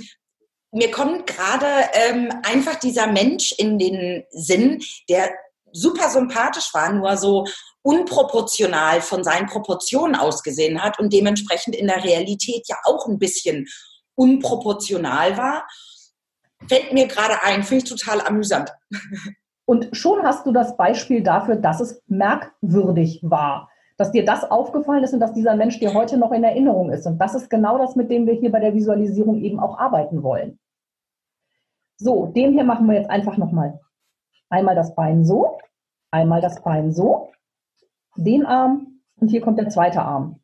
mir 0.73 0.91
kommt 0.91 1.27
gerade 1.27 1.67
ähm, 1.93 2.33
einfach 2.43 2.77
dieser 2.77 3.07
Mensch 3.07 3.53
in 3.53 3.79
den 3.79 4.25
Sinn, 4.31 4.83
der 5.09 5.31
super 5.73 6.09
sympathisch 6.09 6.73
war, 6.73 6.93
nur 6.93 7.17
so 7.17 7.47
unproportional 7.83 9.01
von 9.01 9.25
seinen 9.25 9.47
Proportionen 9.47 10.15
ausgesehen 10.15 10.83
hat 10.83 10.99
und 10.99 11.13
dementsprechend 11.13 11.75
in 11.75 11.89
der 11.89 12.05
Realität 12.05 12.69
ja 12.69 12.77
auch 12.85 13.07
ein 13.07 13.19
bisschen 13.19 13.67
unproportional 14.15 15.37
war. 15.37 15.67
Fällt 16.69 16.93
mir 16.93 17.07
gerade 17.07 17.43
ein, 17.43 17.65
finde 17.65 17.85
ich 17.85 17.91
total 17.91 18.21
amüsant. 18.21 18.71
Und 19.65 19.97
schon 19.97 20.23
hast 20.23 20.47
du 20.47 20.53
das 20.53 20.77
Beispiel 20.77 21.23
dafür, 21.23 21.57
dass 21.57 21.81
es 21.81 22.03
merkwürdig 22.07 23.21
war, 23.23 23.69
dass 24.03 24.11
dir 24.11 24.25
das 24.25 24.51
aufgefallen 24.51 25.05
ist 25.05 25.15
und 25.15 25.21
dass 25.21 25.33
dieser 25.33 25.55
Mensch 25.55 25.79
dir 25.79 25.95
heute 25.95 26.19
noch 26.19 26.33
in 26.33 26.43
Erinnerung 26.43 26.91
ist. 26.91 27.07
Und 27.07 27.19
das 27.19 27.37
ist 27.37 27.49
genau 27.49 27.79
das, 27.79 27.95
mit 27.95 28.11
dem 28.11 28.27
wir 28.27 28.35
hier 28.35 28.51
bei 28.51 28.59
der 28.59 28.75
Visualisierung 28.75 29.41
eben 29.41 29.61
auch 29.61 29.79
arbeiten 29.79 30.25
wollen. 30.25 30.59
So, 31.99 32.27
den 32.27 32.53
hier 32.53 32.65
machen 32.65 32.88
wir 32.88 32.97
jetzt 32.97 33.11
einfach 33.11 33.37
nochmal. 33.37 33.79
Einmal 34.51 34.75
das 34.75 34.97
Bein 34.97 35.25
so, 35.25 35.57
einmal 36.11 36.41
das 36.41 36.65
Bein 36.65 36.91
so, 36.91 37.31
den 38.17 38.45
Arm 38.45 38.99
und 39.21 39.29
hier 39.29 39.41
kommt 39.41 39.61
der 39.61 39.69
zweite 39.69 40.03
Arm. 40.03 40.41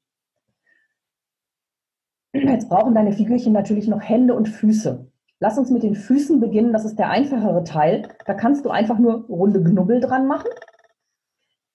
Jetzt 2.33 2.69
brauchen 2.69 2.95
deine 2.95 3.13
Figürchen 3.13 3.53
natürlich 3.53 3.89
noch 3.89 4.01
Hände 4.01 4.35
und 4.35 4.49
Füße. 4.49 5.11
Lass 5.41 5.59
uns 5.59 5.73
mit 5.73 5.83
den 5.83 5.97
Füßen 5.97 6.39
beginnen, 6.39 6.73
das 6.73 6.85
ist 6.85 6.97
der 6.97 7.11
einfachere 7.11 7.65
Teil. 7.65 8.09
Da 8.25 8.35
kannst 8.35 8.65
du 8.65 8.71
einfach 8.71 9.01
nur 9.01 9.27
runde 9.27 9.61
Knubbel 9.65 9.99
dran 9.99 10.29
machen. 10.29 10.49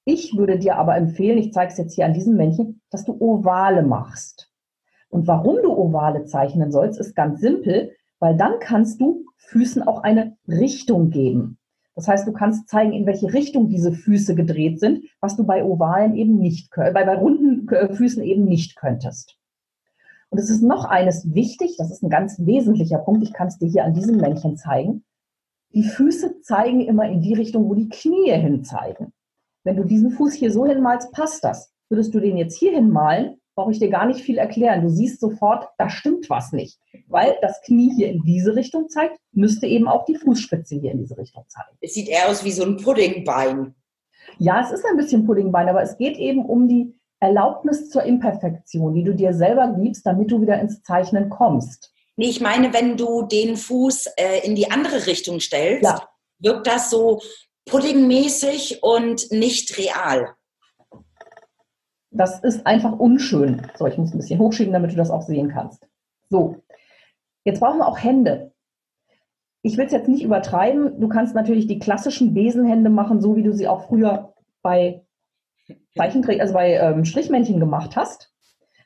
Ich 0.05 0.35
würde 0.35 0.59
dir 0.59 0.75
aber 0.77 0.97
empfehlen, 0.97 1.37
ich 1.37 1.53
zeige 1.53 1.71
es 1.71 1.77
jetzt 1.77 1.95
hier 1.95 2.05
an 2.05 2.13
diesem 2.13 2.35
Männchen, 2.35 2.81
dass 2.89 3.05
du 3.05 3.15
Ovale 3.19 3.83
machst. 3.83 4.51
Und 5.09 5.27
warum 5.27 5.57
du 5.63 5.71
Ovale 5.71 6.25
zeichnen 6.25 6.71
sollst, 6.71 6.99
ist 6.99 7.15
ganz 7.15 7.39
simpel, 7.39 7.91
weil 8.19 8.35
dann 8.35 8.59
kannst 8.59 8.99
du 8.99 9.25
Füßen 9.37 9.83
auch 9.83 10.03
eine 10.03 10.37
Richtung 10.47 11.09
geben. 11.09 11.57
Das 11.95 12.07
heißt, 12.07 12.27
du 12.27 12.33
kannst 12.33 12.67
zeigen, 12.67 12.93
in 12.93 13.05
welche 13.05 13.33
Richtung 13.33 13.69
diese 13.69 13.91
Füße 13.91 14.35
gedreht 14.35 14.79
sind, 14.79 15.05
was 15.21 15.35
du 15.35 15.45
bei 15.45 15.63
Ovalen 15.63 16.15
eben 16.15 16.39
nicht, 16.39 16.71
bei, 16.75 16.91
bei 16.91 17.15
runden 17.15 17.67
Füßen 17.67 18.23
eben 18.23 18.45
nicht 18.45 18.75
könntest. 18.75 19.37
Und 20.29 20.39
es 20.39 20.49
ist 20.49 20.63
noch 20.63 20.85
eines 20.85 21.33
wichtig, 21.35 21.75
das 21.77 21.91
ist 21.91 22.01
ein 22.01 22.09
ganz 22.09 22.39
wesentlicher 22.39 22.97
Punkt, 22.97 23.21
ich 23.23 23.33
kann 23.33 23.47
es 23.47 23.59
dir 23.59 23.69
hier 23.69 23.85
an 23.85 23.93
diesem 23.93 24.17
Männchen 24.17 24.57
zeigen. 24.57 25.03
Die 25.73 25.83
Füße 25.83 26.41
zeigen 26.41 26.81
immer 26.81 27.07
in 27.07 27.21
die 27.21 27.35
Richtung, 27.35 27.69
wo 27.69 27.75
die 27.75 27.89
Knie 27.89 28.31
hin 28.31 28.63
zeigen. 28.63 29.13
Wenn 29.63 29.77
du 29.77 29.83
diesen 29.83 30.11
Fuß 30.11 30.33
hier 30.33 30.51
so 30.51 30.65
hinmalst, 30.65 31.11
passt 31.11 31.43
das. 31.43 31.71
Würdest 31.89 32.13
du 32.13 32.19
den 32.19 32.37
jetzt 32.37 32.57
hier 32.57 32.71
hinmalen, 32.71 33.37
brauche 33.55 33.71
ich 33.71 33.79
dir 33.79 33.89
gar 33.89 34.05
nicht 34.05 34.21
viel 34.21 34.37
erklären. 34.37 34.81
Du 34.81 34.89
siehst 34.89 35.19
sofort, 35.19 35.69
da 35.77 35.89
stimmt 35.89 36.29
was 36.29 36.51
nicht. 36.51 36.79
Weil 37.07 37.37
das 37.41 37.61
Knie 37.61 37.93
hier 37.95 38.09
in 38.09 38.23
diese 38.23 38.55
Richtung 38.55 38.89
zeigt, 38.89 39.17
müsste 39.31 39.67
eben 39.67 39.87
auch 39.87 40.05
die 40.05 40.15
Fußspitze 40.15 40.75
hier 40.75 40.91
in 40.91 40.99
diese 40.99 41.17
Richtung 41.17 41.45
zeigen. 41.47 41.77
Es 41.81 41.93
sieht 41.93 42.09
eher 42.09 42.29
aus 42.29 42.43
wie 42.43 42.51
so 42.51 42.63
ein 42.63 42.77
Puddingbein. 42.77 43.75
Ja, 44.39 44.61
es 44.61 44.71
ist 44.71 44.85
ein 44.85 44.97
bisschen 44.97 45.25
Puddingbein, 45.25 45.69
aber 45.69 45.83
es 45.83 45.97
geht 45.97 46.17
eben 46.17 46.45
um 46.45 46.67
die 46.67 46.95
Erlaubnis 47.19 47.89
zur 47.89 48.03
Imperfektion, 48.03 48.93
die 48.93 49.03
du 49.03 49.13
dir 49.13 49.33
selber 49.33 49.75
gibst, 49.79 50.05
damit 50.05 50.31
du 50.31 50.41
wieder 50.41 50.59
ins 50.59 50.81
Zeichnen 50.81 51.29
kommst. 51.29 51.93
Nee, 52.15 52.29
ich 52.29 52.41
meine, 52.41 52.73
wenn 52.73 52.97
du 52.97 53.23
den 53.23 53.55
Fuß 53.55 54.07
äh, 54.17 54.45
in 54.45 54.55
die 54.55 54.69
andere 54.71 55.05
Richtung 55.05 55.39
stellst, 55.39 55.83
ja. 55.83 56.07
wirkt 56.39 56.67
das 56.67 56.89
so 56.89 57.21
puddingmäßig 57.65 58.83
und 58.83 59.31
nicht 59.31 59.77
real. 59.77 60.35
Das 62.11 62.43
ist 62.43 62.67
einfach 62.67 62.97
unschön. 62.99 63.67
So, 63.75 63.87
ich 63.87 63.97
muss 63.97 64.13
ein 64.13 64.17
bisschen 64.17 64.39
hochschieben, 64.39 64.73
damit 64.73 64.91
du 64.91 64.95
das 64.95 65.09
auch 65.09 65.23
sehen 65.23 65.49
kannst. 65.49 65.87
So, 66.29 66.63
jetzt 67.43 67.59
brauchen 67.59 67.79
wir 67.79 67.87
auch 67.87 68.01
Hände. 68.01 68.53
Ich 69.63 69.77
will 69.77 69.85
es 69.85 69.91
jetzt 69.91 70.09
nicht 70.09 70.23
übertreiben. 70.23 70.99
Du 70.99 71.07
kannst 71.07 71.33
natürlich 71.33 71.67
die 71.67 71.79
klassischen 71.79 72.33
Besenhände 72.33 72.89
machen, 72.89 73.21
so 73.21 73.35
wie 73.35 73.43
du 73.43 73.53
sie 73.53 73.67
auch 73.67 73.87
früher 73.87 74.33
bei 74.61 75.05
Zeichenträger, 75.95 76.41
also 76.41 76.53
bei 76.53 76.73
ähm, 76.73 77.05
Strichmännchen 77.05 77.59
gemacht 77.59 77.95
hast. 77.95 78.31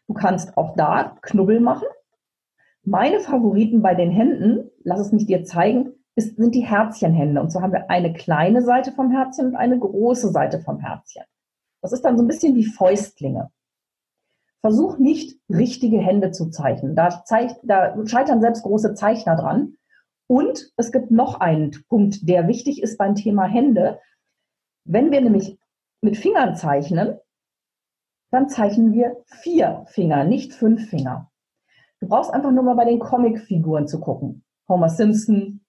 Du 0.08 0.13
kannst 0.13 0.56
auch 0.58 0.76
da 0.76 1.18
Knubbel 1.22 1.60
machen. 1.60 1.88
Meine 2.84 3.20
Favoriten 3.20 3.82
bei 3.82 3.96
den 3.96 4.12
Händen, 4.12 4.70
lass 4.84 5.00
es 5.00 5.12
mich 5.12 5.26
dir 5.26 5.44
zeigen, 5.44 5.97
ist, 6.18 6.36
sind 6.36 6.56
die 6.56 6.66
Herzchenhände. 6.66 7.40
Und 7.40 7.52
so 7.52 7.62
haben 7.62 7.72
wir 7.72 7.90
eine 7.90 8.12
kleine 8.12 8.64
Seite 8.64 8.92
vom 8.92 9.12
Herzchen 9.12 9.48
und 9.48 9.56
eine 9.56 9.78
große 9.78 10.32
Seite 10.32 10.60
vom 10.60 10.80
Herzchen. 10.80 11.24
Das 11.82 11.94
ist 11.94 12.02
dann 12.02 12.18
so 12.18 12.24
ein 12.24 12.28
bisschen 12.28 12.56
wie 12.56 12.66
Fäustlinge. 12.66 13.52
Versuch 14.62 14.98
nicht, 14.98 15.40
richtige 15.48 16.00
Hände 16.00 16.32
zu 16.32 16.50
zeichnen. 16.50 16.96
Da, 16.96 17.24
zeich, 17.24 17.54
da 17.62 17.96
scheitern 18.08 18.42
selbst 18.42 18.64
große 18.64 18.96
Zeichner 18.96 19.36
dran. 19.36 19.78
Und 20.26 20.74
es 20.76 20.92
gibt 20.92 21.12
noch 21.12 21.40
einen 21.40 21.72
Punkt, 21.88 22.28
der 22.28 22.48
wichtig 22.48 22.82
ist 22.82 22.98
beim 22.98 23.14
Thema 23.14 23.46
Hände. 23.46 24.00
Wenn 24.86 25.12
wir 25.12 25.22
nämlich 25.22 25.60
mit 26.02 26.18
Fingern 26.18 26.56
zeichnen, 26.56 27.20
dann 28.32 28.50
zeichnen 28.50 28.92
wir 28.92 29.18
vier 29.26 29.84
Finger, 29.86 30.24
nicht 30.24 30.54
fünf 30.54 30.90
Finger. 30.90 31.32
Du 32.00 32.08
brauchst 32.08 32.34
einfach 32.34 32.52
nur 32.52 32.64
mal 32.64 32.76
bei 32.76 32.86
den 32.86 33.00
Comicfiguren 33.00 33.88
zu 33.88 34.00
gucken. 34.00 34.44
Homer 34.68 34.90
Simpson, 34.90 35.62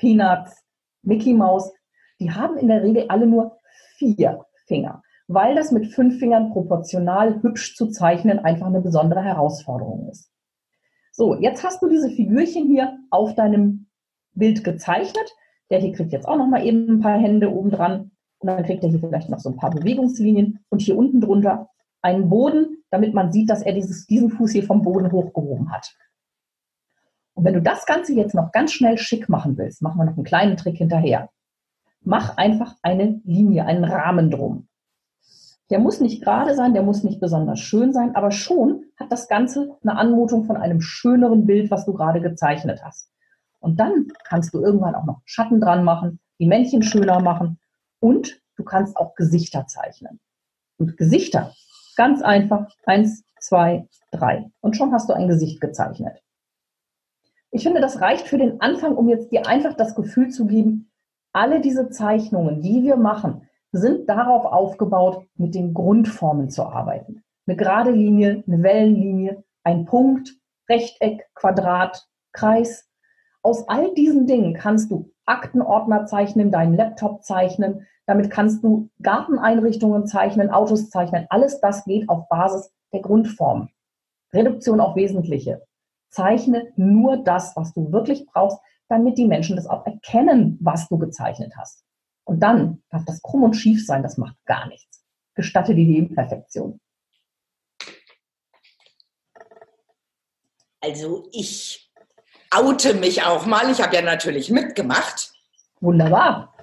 Peanuts, 0.00 0.64
Mickey 1.02 1.34
Mouse, 1.34 1.70
die 2.18 2.30
haben 2.30 2.56
in 2.56 2.68
der 2.68 2.82
Regel 2.82 3.06
alle 3.08 3.26
nur 3.26 3.58
vier 3.96 4.44
Finger, 4.66 5.02
weil 5.28 5.54
das 5.54 5.72
mit 5.72 5.92
fünf 5.92 6.18
Fingern 6.18 6.52
proportional 6.52 7.42
hübsch 7.42 7.76
zu 7.76 7.88
zeichnen 7.88 8.38
einfach 8.38 8.66
eine 8.66 8.80
besondere 8.80 9.22
Herausforderung 9.22 10.08
ist. 10.08 10.30
So, 11.12 11.36
jetzt 11.36 11.64
hast 11.64 11.82
du 11.82 11.88
diese 11.88 12.08
Figürchen 12.08 12.66
hier 12.66 12.98
auf 13.10 13.34
deinem 13.34 13.88
Bild 14.32 14.64
gezeichnet. 14.64 15.34
Der 15.70 15.80
hier 15.80 15.92
kriegt 15.92 16.12
jetzt 16.12 16.26
auch 16.26 16.36
noch 16.36 16.48
mal 16.48 16.64
eben 16.64 16.88
ein 16.88 17.00
paar 17.00 17.18
Hände 17.18 17.52
oben 17.52 17.70
dran 17.70 18.10
und 18.38 18.46
dann 18.46 18.64
kriegt 18.64 18.82
er 18.82 18.90
hier 18.90 19.00
vielleicht 19.00 19.28
noch 19.28 19.38
so 19.38 19.50
ein 19.50 19.56
paar 19.56 19.70
Bewegungslinien 19.70 20.60
und 20.70 20.80
hier 20.80 20.96
unten 20.96 21.20
drunter 21.20 21.68
einen 22.02 22.28
Boden, 22.28 22.78
damit 22.90 23.12
man 23.12 23.30
sieht, 23.32 23.50
dass 23.50 23.62
er 23.62 23.74
dieses, 23.74 24.06
diesen 24.06 24.30
Fuß 24.30 24.52
hier 24.52 24.64
vom 24.64 24.82
Boden 24.82 25.12
hochgehoben 25.12 25.70
hat. 25.70 25.94
Und 27.34 27.44
wenn 27.44 27.54
du 27.54 27.62
das 27.62 27.86
Ganze 27.86 28.14
jetzt 28.14 28.34
noch 28.34 28.52
ganz 28.52 28.72
schnell 28.72 28.98
schick 28.98 29.28
machen 29.28 29.56
willst, 29.56 29.82
machen 29.82 29.98
wir 29.98 30.04
noch 30.04 30.16
einen 30.16 30.24
kleinen 30.24 30.56
Trick 30.56 30.76
hinterher. 30.76 31.30
Mach 32.02 32.36
einfach 32.36 32.76
eine 32.82 33.20
Linie, 33.24 33.66
einen 33.66 33.84
Rahmen 33.84 34.30
drum. 34.30 34.68
Der 35.70 35.78
muss 35.78 36.00
nicht 36.00 36.22
gerade 36.22 36.54
sein, 36.54 36.74
der 36.74 36.82
muss 36.82 37.04
nicht 37.04 37.20
besonders 37.20 37.60
schön 37.60 37.92
sein, 37.92 38.16
aber 38.16 38.32
schon 38.32 38.86
hat 38.98 39.12
das 39.12 39.28
Ganze 39.28 39.76
eine 39.82 39.96
Anmutung 39.96 40.44
von 40.44 40.56
einem 40.56 40.80
schöneren 40.80 41.46
Bild, 41.46 41.70
was 41.70 41.86
du 41.86 41.94
gerade 41.94 42.20
gezeichnet 42.20 42.80
hast. 42.84 43.10
Und 43.60 43.78
dann 43.78 44.08
kannst 44.24 44.52
du 44.52 44.60
irgendwann 44.60 44.96
auch 44.96 45.04
noch 45.04 45.20
Schatten 45.24 45.60
dran 45.60 45.84
machen, 45.84 46.18
die 46.40 46.46
Männchen 46.46 46.82
schöner 46.82 47.20
machen 47.20 47.60
und 48.00 48.40
du 48.56 48.64
kannst 48.64 48.96
auch 48.96 49.14
Gesichter 49.14 49.66
zeichnen. 49.66 50.18
Und 50.76 50.96
Gesichter, 50.96 51.54
ganz 51.94 52.22
einfach, 52.22 52.74
eins, 52.86 53.22
zwei, 53.38 53.86
drei. 54.10 54.50
Und 54.60 54.76
schon 54.76 54.92
hast 54.92 55.08
du 55.08 55.12
ein 55.12 55.28
Gesicht 55.28 55.60
gezeichnet. 55.60 56.20
Ich 57.52 57.64
finde, 57.64 57.80
das 57.80 58.00
reicht 58.00 58.28
für 58.28 58.38
den 58.38 58.60
Anfang, 58.60 58.96
um 58.96 59.08
jetzt 59.08 59.32
dir 59.32 59.46
einfach 59.46 59.74
das 59.74 59.94
Gefühl 59.94 60.30
zu 60.30 60.46
geben, 60.46 60.90
alle 61.32 61.60
diese 61.60 61.90
Zeichnungen, 61.90 62.60
die 62.60 62.82
wir 62.82 62.96
machen, 62.96 63.48
sind 63.72 64.08
darauf 64.08 64.44
aufgebaut, 64.44 65.26
mit 65.36 65.54
den 65.54 65.74
Grundformen 65.74 66.50
zu 66.50 66.64
arbeiten. 66.64 67.22
Eine 67.46 67.56
gerade 67.56 67.90
Linie, 67.90 68.44
eine 68.46 68.62
Wellenlinie, 68.62 69.44
ein 69.64 69.84
Punkt, 69.84 70.36
Rechteck, 70.68 71.28
Quadrat, 71.34 72.06
Kreis. 72.32 72.88
Aus 73.42 73.68
all 73.68 73.94
diesen 73.94 74.26
Dingen 74.26 74.54
kannst 74.54 74.90
du 74.90 75.12
Aktenordner 75.24 76.06
zeichnen, 76.06 76.50
deinen 76.50 76.74
Laptop 76.74 77.24
zeichnen. 77.24 77.86
Damit 78.06 78.30
kannst 78.30 78.62
du 78.64 78.88
Garteneinrichtungen 79.02 80.06
zeichnen, 80.06 80.50
Autos 80.50 80.90
zeichnen. 80.90 81.26
Alles 81.30 81.60
das 81.60 81.84
geht 81.84 82.08
auf 82.08 82.28
Basis 82.28 82.72
der 82.92 83.00
Grundformen. 83.00 83.70
Reduktion 84.32 84.80
auf 84.80 84.96
Wesentliche. 84.96 85.62
Zeichne 86.10 86.72
nur 86.76 87.18
das, 87.18 87.56
was 87.56 87.72
du 87.72 87.92
wirklich 87.92 88.26
brauchst, 88.26 88.58
damit 88.88 89.18
die 89.18 89.26
Menschen 89.26 89.56
das 89.56 89.66
auch 89.66 89.86
erkennen, 89.86 90.58
was 90.60 90.88
du 90.88 90.98
gezeichnet 90.98 91.54
hast. 91.56 91.84
Und 92.24 92.40
dann 92.40 92.82
darf 92.90 93.04
das 93.04 93.22
krumm 93.22 93.44
und 93.44 93.54
schief 93.54 93.86
sein, 93.86 94.02
das 94.02 94.18
macht 94.18 94.36
gar 94.44 94.66
nichts. 94.68 95.04
Gestatte 95.34 95.74
dir 95.74 95.86
die 95.86 95.98
Imperfektion. 95.98 96.80
Also 100.80 101.28
ich 101.32 101.90
oute 102.50 102.94
mich 102.94 103.22
auch 103.22 103.46
mal. 103.46 103.70
Ich 103.70 103.82
habe 103.82 103.94
ja 103.94 104.02
natürlich 104.02 104.50
mitgemacht. 104.50 105.32
Wunderbar. 105.80 106.54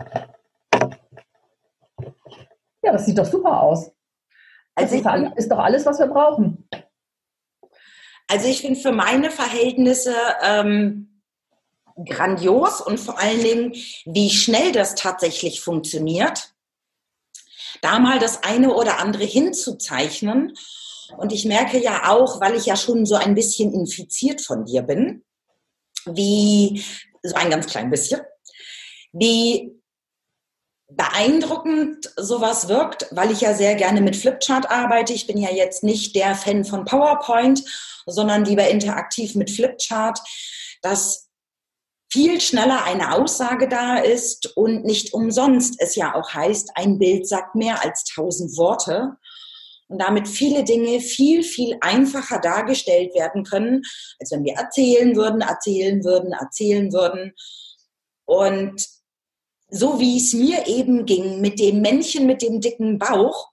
Ja, 2.82 2.92
das 2.94 3.06
sieht 3.06 3.18
doch 3.18 3.26
super 3.26 3.62
aus. 3.62 3.92
Also 4.76 4.96
ist, 4.96 5.38
ist 5.38 5.52
doch 5.52 5.60
alles, 5.60 5.86
was 5.86 6.00
wir 6.00 6.08
brauchen. 6.08 6.68
Also 8.28 8.48
ich 8.48 8.62
finde 8.62 8.80
für 8.80 8.92
meine 8.92 9.32
Verhältnisse 9.32 10.16
ähm, 10.44 11.22
grandios 12.06 12.82
und 12.82 13.00
vor 13.00 13.20
allen 13.20 13.42
Dingen, 13.42 13.74
wie 14.06 14.30
schnell 14.30 14.72
das 14.72 14.96
tatsächlich 14.96 15.62
funktioniert, 15.62 16.54
da 17.82 18.00
mal 18.00 18.20
das 18.20 18.44
eine 18.44 18.74
oder 18.74 19.00
andere 19.00 19.24
hinzuzeichnen. 19.24 20.54
Und 21.18 21.32
ich 21.32 21.46
merke 21.46 21.82
ja 21.82 22.10
auch, 22.12 22.42
weil 22.42 22.56
ich 22.56 22.66
ja 22.66 22.76
schon 22.76 23.06
so 23.06 23.16
ein 23.16 23.34
bisschen 23.34 23.74
infiziert 23.74 24.42
von 24.42 24.66
dir 24.66 24.82
bin, 24.82 25.24
wie, 26.06 26.84
so 27.24 27.36
ein 27.36 27.50
ganz 27.50 27.68
klein 27.68 27.90
bisschen, 27.90 28.22
wie 29.12 29.74
beeindruckend 30.90 32.12
sowas 32.16 32.70
wirkt, 32.70 33.08
weil 33.12 33.32
ich 33.32 33.42
ja 33.42 33.54
sehr 33.54 33.76
gerne 33.76 34.02
mit 34.02 34.16
Flipchart 34.16 34.70
arbeite. 34.72 35.14
Ich 35.14 35.28
bin 35.28 35.38
ja 35.38 35.52
jetzt 35.52 35.84
nicht 35.84 36.16
der 36.16 36.36
Fan 36.36 36.64
von 36.64 36.86
PowerPoint, 36.86 37.64
sondern 38.06 38.46
lieber 38.46 38.68
interaktiv 38.70 39.36
mit 39.36 39.52
Flipchart, 39.52 40.20
dass 40.82 41.28
viel 42.10 42.40
schneller 42.40 42.86
eine 42.86 43.14
Aussage 43.14 43.68
da 43.68 43.98
ist 43.98 44.56
und 44.56 44.86
nicht 44.86 45.14
umsonst 45.14 45.76
es 45.80 45.96
ja 45.96 46.16
auch 46.16 46.34
heißt, 46.34 46.72
ein 46.76 47.00
Bild 47.00 47.28
sagt 47.28 47.56
mehr 47.56 47.84
als 47.84 48.06
tausend 48.06 48.58
Worte 48.58 49.18
und 49.90 50.02
damit 50.02 50.28
viele 50.28 50.64
Dinge 50.64 51.02
viel, 51.02 51.44
viel 51.44 51.78
einfacher 51.82 52.40
dargestellt 52.40 53.14
werden 53.14 53.44
können, 53.44 53.84
als 54.20 54.32
wenn 54.32 54.46
wir 54.46 54.54
erzählen 54.54 55.16
würden, 55.18 55.42
erzählen 55.42 56.04
würden, 56.06 56.32
erzählen 56.32 56.94
würden. 56.94 57.34
Und 58.26 58.97
so 59.70 60.00
wie 60.00 60.18
es 60.18 60.34
mir 60.34 60.68
eben 60.68 61.06
ging 61.06 61.42
mit 61.42 61.60
dem 61.60 61.82
Männchen 61.82 62.26
mit 62.26 62.42
dem 62.42 62.62
dicken 62.62 63.00
Bauch, 63.00 63.52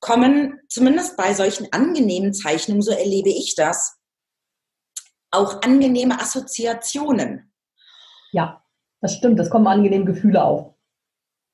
kommen 0.00 0.60
zumindest 0.68 1.16
bei 1.16 1.34
solchen 1.34 1.72
angenehmen 1.72 2.32
Zeichnungen, 2.32 2.82
so 2.82 2.92
erlebe 2.92 3.30
ich 3.30 3.54
das, 3.54 3.96
auch 5.30 5.62
angenehme 5.62 6.20
Assoziationen. 6.20 7.52
Ja, 8.32 8.64
das 9.00 9.14
stimmt, 9.14 9.38
es 9.40 9.50
kommen 9.50 9.66
angenehme 9.66 10.04
Gefühle 10.04 10.42
auf. 10.42 10.74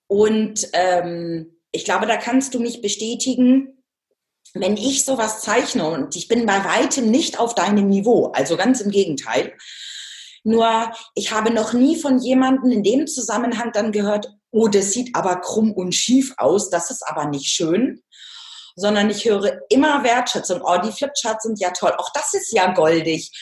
Und 0.09 0.69
ähm, 0.73 1.59
ich 1.73 1.85
glaube, 1.85 2.07
da 2.07 2.17
kannst 2.17 2.55
du 2.55 2.61
mich 2.61 2.81
bestätigen, 2.81 3.83
wenn 4.55 4.77
ich 4.77 5.05
sowas 5.05 5.41
zeichne 5.41 5.89
und 5.89 6.17
ich 6.17 6.29
bin 6.29 6.47
bei 6.47 6.65
weitem 6.65 7.11
nicht 7.11 7.39
auf 7.39 7.55
deinem 7.55 7.89
Niveau, 7.89 8.27
also 8.29 8.57
ganz 8.57 8.81
im 8.81 8.91
Gegenteil, 8.91 9.57
nur 10.47 10.93
ich 11.15 11.33
habe 11.33 11.53
noch 11.53 11.73
nie 11.73 11.97
von 11.97 12.19
jemandem 12.19 12.71
in 12.71 12.83
dem 12.85 13.07
Zusammenhang 13.09 13.73
dann 13.73 13.91
gehört, 13.91 14.33
oh, 14.53 14.69
das 14.69 14.93
sieht 14.93 15.15
aber 15.17 15.41
krumm 15.41 15.73
und 15.73 15.93
schief 15.93 16.35
aus, 16.39 16.71
das 16.71 16.91
ist 16.91 17.03
aber 17.07 17.27
nicht 17.27 17.47
schön, 17.47 18.01
sondern 18.77 19.11
ich 19.11 19.25
höre 19.25 19.61
immer 19.71 20.05
Wertschätzung. 20.05 20.61
Oh, 20.63 20.79
die 20.79 20.93
Flipcharts 20.93 21.43
sind 21.43 21.59
ja 21.59 21.71
toll. 21.71 21.93
Auch 21.99 22.11
das 22.15 22.33
ist 22.33 22.53
ja 22.53 22.73
goldig. 22.73 23.33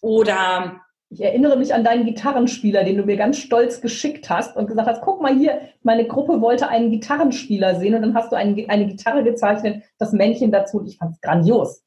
Oder 0.00 0.80
ich 1.08 1.20
erinnere 1.20 1.56
mich 1.56 1.72
an 1.72 1.84
deinen 1.84 2.04
Gitarrenspieler, 2.04 2.82
den 2.82 2.96
du 2.96 3.04
mir 3.04 3.16
ganz 3.16 3.38
stolz 3.38 3.80
geschickt 3.80 4.28
hast 4.28 4.56
und 4.56 4.66
gesagt 4.66 4.88
hast, 4.88 5.02
guck 5.02 5.22
mal 5.22 5.38
hier, 5.38 5.68
meine 5.82 6.06
Gruppe 6.08 6.40
wollte 6.40 6.68
einen 6.68 6.90
Gitarrenspieler 6.90 7.78
sehen 7.78 7.94
und 7.94 8.02
dann 8.02 8.14
hast 8.14 8.32
du 8.32 8.36
eine, 8.36 8.68
eine 8.68 8.88
Gitarre 8.88 9.22
gezeichnet, 9.22 9.84
das 9.98 10.12
Männchen 10.12 10.50
dazu 10.50 10.78
und 10.78 10.88
ich 10.88 10.98
fand 10.98 11.14
es 11.14 11.20
grandios. 11.20 11.82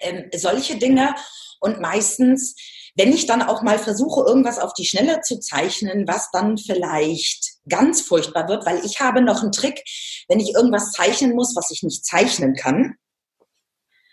Ähm, 0.00 0.28
solche 0.34 0.76
Dinge 0.76 1.14
und 1.60 1.80
meistens 1.80 2.56
wenn 2.98 3.12
ich 3.12 3.26
dann 3.26 3.42
auch 3.42 3.62
mal 3.62 3.78
versuche, 3.78 4.28
irgendwas 4.28 4.58
auf 4.58 4.74
die 4.74 4.84
Schnelle 4.84 5.20
zu 5.20 5.38
zeichnen, 5.38 6.08
was 6.08 6.30
dann 6.32 6.58
vielleicht 6.58 7.58
ganz 7.68 8.02
furchtbar 8.02 8.48
wird, 8.48 8.66
weil 8.66 8.84
ich 8.84 9.00
habe 9.00 9.22
noch 9.22 9.42
einen 9.42 9.52
Trick, 9.52 9.84
wenn 10.28 10.40
ich 10.40 10.54
irgendwas 10.54 10.90
zeichnen 10.92 11.34
muss, 11.34 11.54
was 11.56 11.70
ich 11.70 11.84
nicht 11.84 12.04
zeichnen 12.04 12.54
kann. 12.54 12.96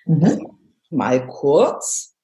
Mhm. 0.05 0.47
Mal 0.91 1.27
kurz. 1.27 2.15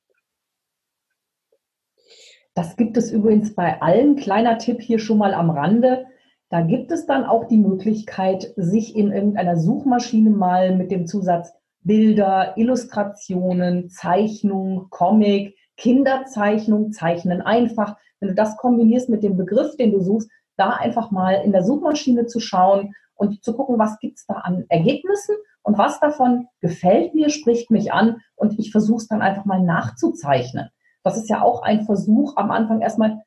Das 2.53 2.75
gibt 2.75 2.95
es 2.95 3.11
übrigens 3.11 3.55
bei 3.55 3.81
allen. 3.81 4.15
Kleiner 4.17 4.59
Tipp 4.59 4.81
hier 4.81 4.99
schon 4.99 5.17
mal 5.17 5.33
am 5.33 5.49
Rande. 5.49 6.05
Da 6.49 6.61
gibt 6.61 6.91
es 6.91 7.07
dann 7.07 7.23
auch 7.23 7.47
die 7.47 7.57
Möglichkeit, 7.57 8.53
sich 8.55 8.95
in 8.95 9.11
irgendeiner 9.11 9.57
Suchmaschine 9.57 10.29
mal 10.29 10.75
mit 10.75 10.91
dem 10.91 11.07
Zusatz 11.07 11.53
Bilder, 11.79 12.53
Illustrationen, 12.57 13.89
Zeichnung, 13.89 14.87
Comic, 14.91 15.55
Kinderzeichnung, 15.81 16.91
Zeichnen 16.91 17.41
einfach. 17.41 17.97
Wenn 18.19 18.29
du 18.29 18.35
das 18.35 18.55
kombinierst 18.57 19.09
mit 19.09 19.23
dem 19.23 19.35
Begriff, 19.35 19.75
den 19.77 19.91
du 19.91 19.99
suchst, 19.99 20.29
da 20.55 20.69
einfach 20.69 21.09
mal 21.09 21.41
in 21.43 21.51
der 21.51 21.63
Suchmaschine 21.63 22.27
zu 22.27 22.39
schauen 22.39 22.93
und 23.15 23.43
zu 23.43 23.53
gucken, 23.53 23.79
was 23.79 23.97
gibt 23.99 24.19
es 24.19 24.27
da 24.27 24.35
an 24.35 24.65
Ergebnissen 24.69 25.35
und 25.63 25.79
was 25.79 25.99
davon 25.99 26.47
gefällt 26.59 27.15
mir, 27.15 27.29
spricht 27.29 27.71
mich 27.71 27.91
an 27.91 28.17
und 28.35 28.59
ich 28.59 28.71
versuche 28.71 28.97
es 28.97 29.07
dann 29.07 29.23
einfach 29.23 29.45
mal 29.45 29.61
nachzuzeichnen. 29.61 30.69
Das 31.03 31.17
ist 31.17 31.29
ja 31.29 31.41
auch 31.41 31.63
ein 31.63 31.85
Versuch 31.85 32.37
am 32.37 32.51
Anfang 32.51 32.81
erstmal, 32.81 33.23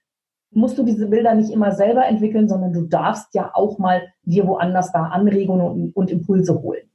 musst 0.53 0.79
du 0.79 0.85
diese 0.85 1.09
Bilder 1.09 1.35
nicht 1.35 1.51
immer 1.51 1.73
selber 1.73 2.07
entwickeln, 2.07 2.49
sondern 2.49 2.73
du 2.73 2.83
darfst 2.83 3.35
ja 3.35 3.51
auch 3.53 3.79
mal 3.79 4.03
dir 4.23 4.47
woanders 4.47 4.93
da 4.93 5.07
Anregungen 5.07 5.67
und, 5.67 5.97
und 5.97 6.11
Impulse 6.13 6.63
holen. 6.63 6.89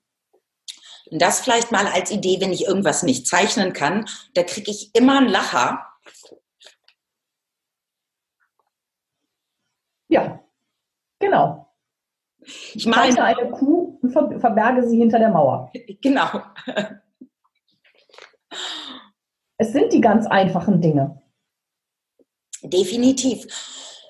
Und 1.12 1.22
das 1.22 1.40
vielleicht 1.40 1.72
mal 1.72 1.88
als 1.88 2.12
Idee, 2.12 2.40
wenn 2.40 2.54
ich 2.54 2.66
irgendwas 2.66 3.04
nicht 3.04 3.28
zeichnen 3.28 3.74
kann, 3.74 4.06
da 4.34 4.44
kriege 4.44 4.70
ich 4.70 4.94
immer 4.94 5.18
einen 5.18 5.30
Lacher. 5.30 5.86
Ja, 10.08 10.44
genau. 11.20 11.74
Ich 12.74 12.86
meine 12.86 13.24
eine 13.24 13.52
Kuh 13.52 14.00
und 14.02 14.12
verberge 14.12 14.88
sie 14.88 14.98
hinter 14.98 15.20
der 15.20 15.30
Mauer. 15.30 15.72
Genau. 16.02 16.42
Es 19.58 19.74
sind 19.74 19.92
die 19.92 20.02
ganz 20.02 20.26
einfachen 20.26 20.82
Dinge. 20.82 21.22
Definitiv. 22.64 23.46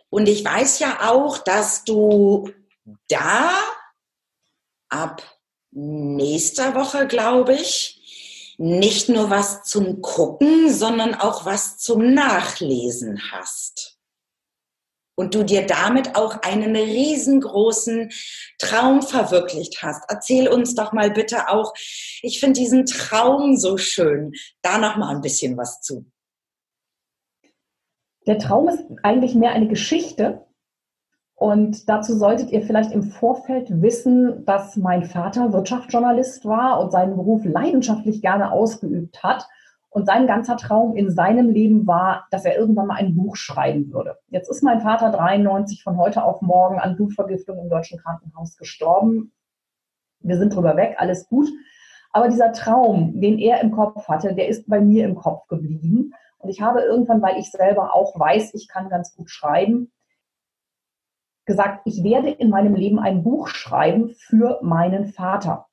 Und 0.10 0.30
ich 0.30 0.46
weiß 0.46 0.80
ja 0.80 1.10
auch, 1.10 1.40
dass 1.40 1.84
du 1.84 2.52
da 3.08 3.52
ab 4.90 5.22
nächster 5.72 6.76
Woche, 6.76 7.08
glaube 7.08 7.54
ich, 7.54 8.56
nicht 8.58 9.08
nur 9.08 9.30
was 9.30 9.64
zum 9.64 10.02
Gucken, 10.02 10.72
sondern 10.72 11.16
auch 11.16 11.46
was 11.46 11.78
zum 11.78 12.14
Nachlesen 12.14 13.20
hast. 13.32 13.98
Und 15.16 15.36
du 15.36 15.44
dir 15.44 15.66
damit 15.66 16.16
auch 16.16 16.44
einen 16.44 16.76
riesengroßen 16.76 18.10
Traum 18.58 19.02
verwirklicht 19.02 19.82
hast. 19.82 20.04
Erzähl 20.08 20.48
uns 20.48 20.76
doch 20.76 20.94
mal 20.94 21.12
bitte 21.12 21.50
auch, 21.50 21.74
ich 22.22 22.40
finde 22.40 22.60
diesen 22.60 22.86
Traum 22.86 23.58
so 23.58 23.78
schön, 23.78 24.34
da 24.62 24.78
noch 24.78 24.96
mal 24.96 25.16
ein 25.16 25.22
bisschen 25.22 25.58
was 25.58 25.82
zu. 25.82 26.10
Der 28.28 28.40
Traum 28.40 28.70
ist 28.70 28.84
eigentlich 29.04 29.36
mehr 29.36 29.52
eine 29.52 29.68
Geschichte. 29.68 30.46
Und 31.40 31.88
dazu 31.88 32.18
solltet 32.18 32.52
ihr 32.52 32.62
vielleicht 32.62 32.92
im 32.92 33.02
Vorfeld 33.02 33.82
wissen, 33.82 34.44
dass 34.44 34.76
mein 34.76 35.06
Vater 35.06 35.54
Wirtschaftsjournalist 35.54 36.44
war 36.44 36.82
und 36.82 36.92
seinen 36.92 37.16
Beruf 37.16 37.46
leidenschaftlich 37.46 38.22
gerne 38.22 38.52
ausgeübt 38.52 39.24
hat. 39.24 39.48
Und 39.90 40.06
sein 40.06 40.28
ganzer 40.28 40.58
Traum 40.58 40.98
in 40.98 41.10
seinem 41.10 41.50
Leben 41.50 41.88
war, 41.88 42.28
dass 42.30 42.44
er 42.44 42.58
irgendwann 42.58 42.88
mal 42.88 42.98
ein 42.98 43.16
Buch 43.16 43.38
schreiben 43.38 43.94
würde. 43.94 44.18
Jetzt 44.28 44.50
ist 44.50 44.64
mein 44.64 44.82
Vater 44.82 45.12
93 45.12 45.82
von 45.82 45.96
heute 45.96 46.26
auf 46.26 46.42
morgen 46.42 46.78
an 46.78 46.98
Blutvergiftung 46.98 47.58
im 47.58 47.70
deutschen 47.70 48.00
Krankenhaus 48.00 48.58
gestorben. 48.58 49.32
Wir 50.20 50.38
sind 50.38 50.54
drüber 50.54 50.76
weg, 50.76 50.98
alles 50.98 51.30
gut. 51.30 51.48
Aber 52.12 52.28
dieser 52.28 52.52
Traum, 52.52 53.22
den 53.22 53.40
er 53.40 53.62
im 53.62 53.72
Kopf 53.72 54.10
hatte, 54.10 54.36
der 54.36 54.50
ist 54.50 54.68
bei 54.68 54.82
mir 54.82 55.06
im 55.06 55.16
Kopf 55.16 55.48
geblieben. 55.48 56.12
Und 56.40 56.50
ich 56.50 56.60
habe 56.60 56.82
irgendwann, 56.82 57.22
weil 57.22 57.38
ich 57.40 57.50
selber 57.50 57.96
auch 57.96 58.20
weiß, 58.20 58.54
ich 58.56 58.68
kann 58.68 58.90
ganz 58.90 59.16
gut 59.16 59.30
schreiben, 59.30 59.90
gesagt, 61.50 61.82
ich 61.86 62.04
werde 62.04 62.30
in 62.30 62.50
meinem 62.50 62.76
Leben 62.76 63.00
ein 63.00 63.24
Buch 63.24 63.48
schreiben 63.50 64.10
für 64.10 64.60
meinen 64.62 65.08
Vater. 65.08 65.66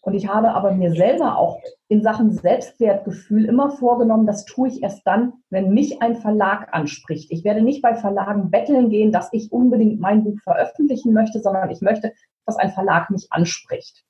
Und 0.00 0.14
ich 0.14 0.28
habe 0.28 0.52
aber 0.52 0.70
mir 0.70 0.92
selber 0.92 1.36
auch 1.36 1.58
in 1.88 2.00
Sachen 2.00 2.30
Selbstwertgefühl 2.30 3.44
immer 3.44 3.70
vorgenommen, 3.70 4.24
das 4.24 4.44
tue 4.44 4.68
ich 4.68 4.80
erst 4.80 5.04
dann, 5.04 5.32
wenn 5.50 5.74
mich 5.74 6.00
ein 6.00 6.14
Verlag 6.14 6.68
anspricht. 6.72 7.32
Ich 7.32 7.42
werde 7.42 7.60
nicht 7.60 7.82
bei 7.82 7.96
Verlagen 7.96 8.52
betteln 8.52 8.88
gehen, 8.88 9.10
dass 9.10 9.32
ich 9.32 9.50
unbedingt 9.50 10.00
mein 10.00 10.22
Buch 10.22 10.38
veröffentlichen 10.44 11.12
möchte, 11.12 11.40
sondern 11.40 11.68
ich 11.70 11.80
möchte, 11.80 12.12
dass 12.46 12.56
ein 12.56 12.70
Verlag 12.70 13.10
mich 13.10 13.26
anspricht. 13.30 14.04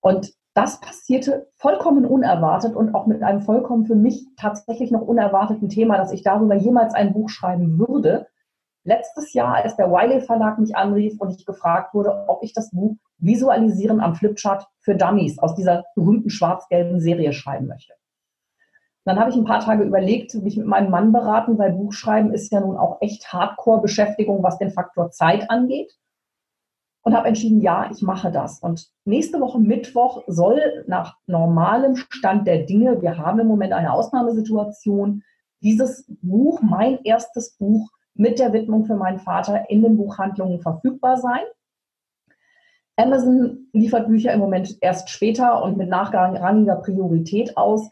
Und 0.00 0.32
das 0.54 0.80
passierte 0.80 1.48
vollkommen 1.56 2.06
unerwartet 2.06 2.76
und 2.76 2.94
auch 2.94 3.06
mit 3.06 3.24
einem 3.24 3.42
vollkommen 3.42 3.86
für 3.86 3.96
mich 3.96 4.26
tatsächlich 4.36 4.92
noch 4.92 5.02
unerwarteten 5.02 5.68
Thema, 5.68 5.96
dass 5.96 6.12
ich 6.12 6.22
darüber 6.22 6.54
jemals 6.54 6.94
ein 6.94 7.12
Buch 7.12 7.28
schreiben 7.28 7.80
würde. 7.80 8.28
Letztes 8.84 9.34
Jahr, 9.34 9.56
als 9.56 9.76
der 9.76 9.90
Wiley 9.90 10.20
Verlag 10.20 10.58
mich 10.58 10.74
anrief 10.74 11.20
und 11.20 11.30
ich 11.30 11.44
gefragt 11.44 11.94
wurde, 11.94 12.24
ob 12.28 12.42
ich 12.42 12.54
das 12.54 12.70
Buch 12.70 12.96
Visualisieren 13.18 14.00
am 14.00 14.14
Flipchart 14.14 14.66
für 14.80 14.96
Dummies 14.96 15.38
aus 15.38 15.54
dieser 15.54 15.84
berühmten 15.94 16.30
schwarz-gelben 16.30 17.00
Serie 17.00 17.32
schreiben 17.32 17.66
möchte. 17.66 17.92
Dann 19.04 19.18
habe 19.18 19.30
ich 19.30 19.36
ein 19.36 19.44
paar 19.44 19.60
Tage 19.60 19.82
überlegt, 19.82 20.34
mich 20.34 20.56
mit 20.56 20.66
meinem 20.66 20.90
Mann 20.90 21.12
beraten, 21.12 21.58
weil 21.58 21.72
Buchschreiben 21.72 22.32
ist 22.32 22.52
ja 22.52 22.60
nun 22.60 22.76
auch 22.76 23.00
echt 23.00 23.32
Hardcore-Beschäftigung, 23.32 24.42
was 24.42 24.58
den 24.58 24.70
Faktor 24.70 25.10
Zeit 25.10 25.50
angeht 25.50 25.92
und 27.02 27.14
habe 27.14 27.28
entschieden, 27.28 27.60
ja, 27.60 27.90
ich 27.90 28.02
mache 28.02 28.30
das. 28.30 28.60
Und 28.60 28.88
nächste 29.04 29.40
Woche 29.40 29.58
Mittwoch 29.58 30.22
soll 30.26 30.84
nach 30.86 31.16
normalem 31.26 31.96
Stand 31.96 32.46
der 32.46 32.64
Dinge, 32.64 33.00
wir 33.00 33.18
haben 33.18 33.40
im 33.40 33.46
Moment 33.46 33.72
eine 33.72 33.92
Ausnahmesituation, 33.92 35.22
dieses 35.62 36.04
Buch, 36.22 36.60
mein 36.62 37.00
erstes 37.04 37.56
Buch 37.56 37.90
mit 38.20 38.38
der 38.38 38.52
Widmung 38.52 38.84
für 38.84 38.96
meinen 38.96 39.18
Vater 39.18 39.68
in 39.68 39.82
den 39.82 39.96
Buchhandlungen 39.96 40.60
verfügbar 40.60 41.16
sein. 41.16 41.42
Amazon 42.96 43.68
liefert 43.72 44.08
Bücher 44.08 44.32
im 44.32 44.40
Moment 44.40 44.76
erst 44.80 45.08
später 45.08 45.62
und 45.62 45.78
mit 45.78 45.88
nachrangiger 45.88 46.76
Priorität 46.76 47.56
aus. 47.56 47.88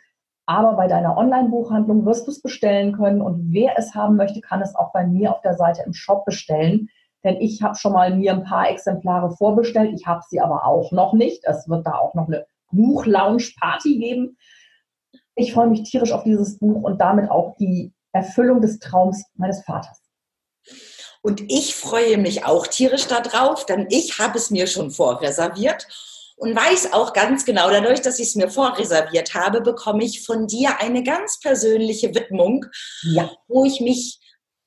Aber 0.47 0.75
bei 0.75 0.87
deiner 0.87 1.17
Online-Buchhandlung 1.17 2.05
wirst 2.05 2.27
du 2.27 2.31
es 2.31 2.43
bestellen 2.43 2.93
können 2.93 3.21
und 3.21 3.53
wer 3.53 3.79
es 3.79 3.95
haben 3.95 4.17
möchte, 4.17 4.41
kann 4.41 4.61
es 4.61 4.75
auch 4.75 4.93
bei 4.93 5.07
mir 5.07 5.33
auf 5.33 5.41
der 5.41 5.55
Seite 5.55 5.83
im 5.85 5.93
Shop 5.93 6.25
bestellen 6.25 6.88
denn 7.25 7.41
ich 7.41 7.62
habe 7.62 7.75
schon 7.75 7.93
mal 7.93 8.14
mir 8.14 8.33
ein 8.33 8.45
paar 8.45 8.71
Exemplare 8.71 9.31
vorbestellt. 9.31 9.93
Ich 9.95 10.07
habe 10.07 10.23
sie 10.29 10.41
aber 10.41 10.64
auch 10.64 10.93
noch 10.93 11.12
nicht. 11.12 11.45
Es 11.45 11.69
wird 11.69 11.87
da 11.87 11.95
auch 11.95 12.14
noch 12.14 12.29
eine 12.29 12.47
Buch-Lounge-Party 12.71 13.99
geben. 13.99 14.37
Ich 15.35 15.53
freue 15.53 15.69
mich 15.69 15.83
tierisch 15.83 16.12
auf 16.12 16.25
dieses 16.25 16.59
Buch 16.59 16.83
und 16.83 17.01
damit 17.01 17.31
auch 17.31 17.57
die 17.57 17.93
Erfüllung 18.12 18.61
des 18.61 18.79
Traums 18.79 19.25
meines 19.35 19.64
Vaters. 19.64 20.08
Und 21.22 21.50
ich 21.50 21.74
freue 21.74 22.18
mich 22.18 22.44
auch 22.44 22.66
tierisch 22.66 23.07
darauf, 23.07 23.66
denn 23.66 23.87
ich 23.90 24.18
habe 24.18 24.38
es 24.38 24.50
mir 24.50 24.66
schon 24.66 24.90
vorreserviert 24.90 25.87
und 26.37 26.54
weiß 26.54 26.92
auch 26.92 27.12
ganz 27.12 27.44
genau, 27.44 27.68
dadurch, 27.68 28.00
dass 28.00 28.18
ich 28.18 28.28
es 28.28 28.35
mir 28.37 28.48
vorreserviert 28.48 29.35
habe, 29.35 29.61
bekomme 29.61 30.04
ich 30.04 30.24
von 30.24 30.46
dir 30.46 30.81
eine 30.81 31.02
ganz 31.02 31.40
persönliche 31.40 32.14
Widmung, 32.14 32.64
ja. 33.02 33.31
wo 33.48 33.64
ich 33.64 33.81
mich 33.81 34.20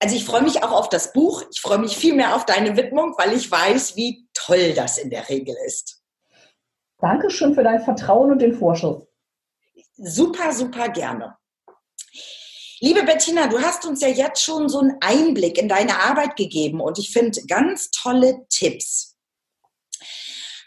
also 0.04 0.16
ich 0.16 0.26
freue 0.26 0.42
mich 0.42 0.64
auch 0.64 0.72
auf 0.72 0.90
das 0.90 1.14
Buch. 1.14 1.44
Ich 1.52 1.62
freue 1.62 1.78
mich 1.78 1.96
viel 1.96 2.16
mehr 2.16 2.36
auf 2.36 2.46
deine 2.46 2.76
Widmung, 2.76 3.14
weil 3.20 3.34
ich 3.34 3.52
weiß, 3.52 3.96
wie 3.96 4.28
toll 4.34 4.74
das 4.74 4.98
in 4.98 5.12
der 5.12 5.30
Regel 5.30 5.56
ist. 5.68 6.02
Dankeschön 6.98 7.54
für 7.54 7.64
dein 7.64 7.84
Vertrauen 7.84 8.32
und 8.32 8.42
den 8.42 8.56
Vorschuss. 8.56 9.04
Super, 9.98 10.54
super 10.54 10.90
gerne. 10.90 11.38
Liebe 12.84 13.04
Bettina, 13.04 13.46
du 13.46 13.62
hast 13.62 13.86
uns 13.86 14.02
ja 14.02 14.08
jetzt 14.08 14.42
schon 14.42 14.68
so 14.68 14.80
einen 14.80 14.98
Einblick 15.02 15.60
in 15.60 15.70
deine 15.70 16.02
Arbeit 16.02 16.36
gegeben 16.36 16.82
und 16.82 16.98
ich 16.98 17.12
finde 17.12 17.40
ganz 17.46 17.92
tolle 17.92 18.48
Tipps. 18.50 19.16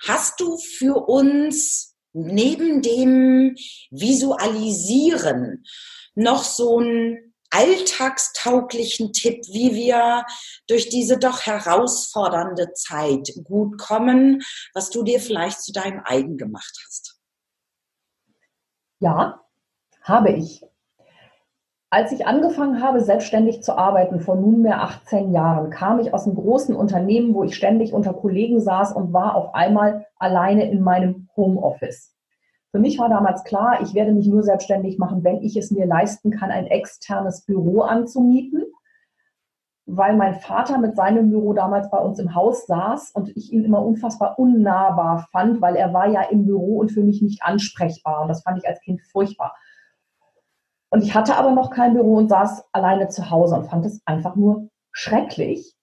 Hast 0.07 0.39
du 0.39 0.57
für 0.57 1.09
uns 1.09 1.97
neben 2.13 2.83
dem 2.83 3.57
Visualisieren 3.91 5.65
noch 6.15 6.45
so 6.45 6.79
ein 6.79 7.35
alltagstauglichen 7.51 9.13
Tipp, 9.13 9.45
wie 9.49 9.75
wir 9.75 10.25
durch 10.69 10.89
diese 10.89 11.19
doch 11.19 11.47
herausfordernde 11.47 12.75
Zeit 12.75 13.33
gut 13.43 13.77
kommen, 13.77 14.41
was 14.73 14.91
du 14.91 15.03
dir 15.03 15.19
vielleicht 15.19 15.63
zu 15.63 15.73
deinem 15.73 16.01
eigen 16.05 16.39
gemacht 16.39 16.79
hast? 16.87 17.19
Ja, 19.01 19.45
habe 20.03 20.31
ich. 20.31 20.63
Als 21.97 22.11
ich 22.11 22.27
angefangen 22.27 22.83
habe, 22.83 23.01
selbstständig 23.01 23.63
zu 23.63 23.79
arbeiten, 23.79 24.19
vor 24.19 24.35
nunmehr 24.35 24.83
18 24.83 25.31
Jahren, 25.31 25.71
kam 25.71 26.01
ich 26.01 26.13
aus 26.13 26.27
einem 26.27 26.35
großen 26.35 26.75
Unternehmen, 26.75 27.35
wo 27.35 27.45
ich 27.45 27.55
ständig 27.55 27.93
unter 27.93 28.13
Kollegen 28.13 28.61
saß 28.61 28.95
und 28.95 29.13
war 29.13 29.37
auf 29.37 29.55
einmal 29.55 30.05
alleine 30.17 30.69
in 30.69 30.83
meinem 30.83 31.29
Homeoffice. 31.37 32.13
Für 32.73 32.81
mich 32.81 32.99
war 32.99 33.09
damals 33.09 33.45
klar, 33.45 33.79
ich 33.81 33.95
werde 33.95 34.11
mich 34.11 34.27
nur 34.27 34.43
selbstständig 34.43 34.99
machen, 34.99 35.23
wenn 35.23 35.41
ich 35.45 35.57
es 35.57 35.71
mir 35.71 35.87
leisten 35.87 36.33
kann, 36.33 36.51
ein 36.51 36.67
externes 36.67 37.45
Büro 37.47 37.83
anzumieten. 37.83 38.65
weil 39.87 40.17
mein 40.17 40.35
Vater 40.35 40.79
mit 40.79 40.97
seinem 40.97 41.31
Büro 41.31 41.53
damals 41.53 41.91
bei 41.91 41.99
uns 41.99 42.19
im 42.19 42.35
Haus 42.35 42.67
saß 42.67 43.13
und 43.15 43.37
ich 43.37 43.53
ihn 43.53 43.65
immer 43.65 43.85
unfassbar 43.85 44.37
unnahbar 44.39 45.29
fand, 45.31 45.61
weil 45.61 45.77
er 45.77 45.93
war 45.93 46.09
ja 46.09 46.23
im 46.23 46.45
Büro 46.45 46.79
und 46.79 46.91
für 46.91 47.05
mich 47.05 47.23
nicht 47.23 47.45
ansprechbar. 47.45 48.23
Und 48.23 48.29
das 48.29 48.43
fand 48.43 48.59
ich 48.59 48.67
als 48.67 48.81
Kind 48.81 49.01
furchtbar. 49.13 49.55
Und 50.95 51.03
ich 51.03 51.13
hatte 51.13 51.35
aber 51.35 51.51
noch 51.51 51.73
kein 51.73 51.95
Büro 51.95 52.15
und 52.15 52.29
saß 52.29 52.69
alleine 52.71 53.09
zu 53.09 53.29
Hause 53.29 53.57
und 53.57 53.67
fand 53.67 53.85
es 53.85 54.01
einfach 54.05 54.37
nur 54.37 54.69
schrecklich, 54.93 55.75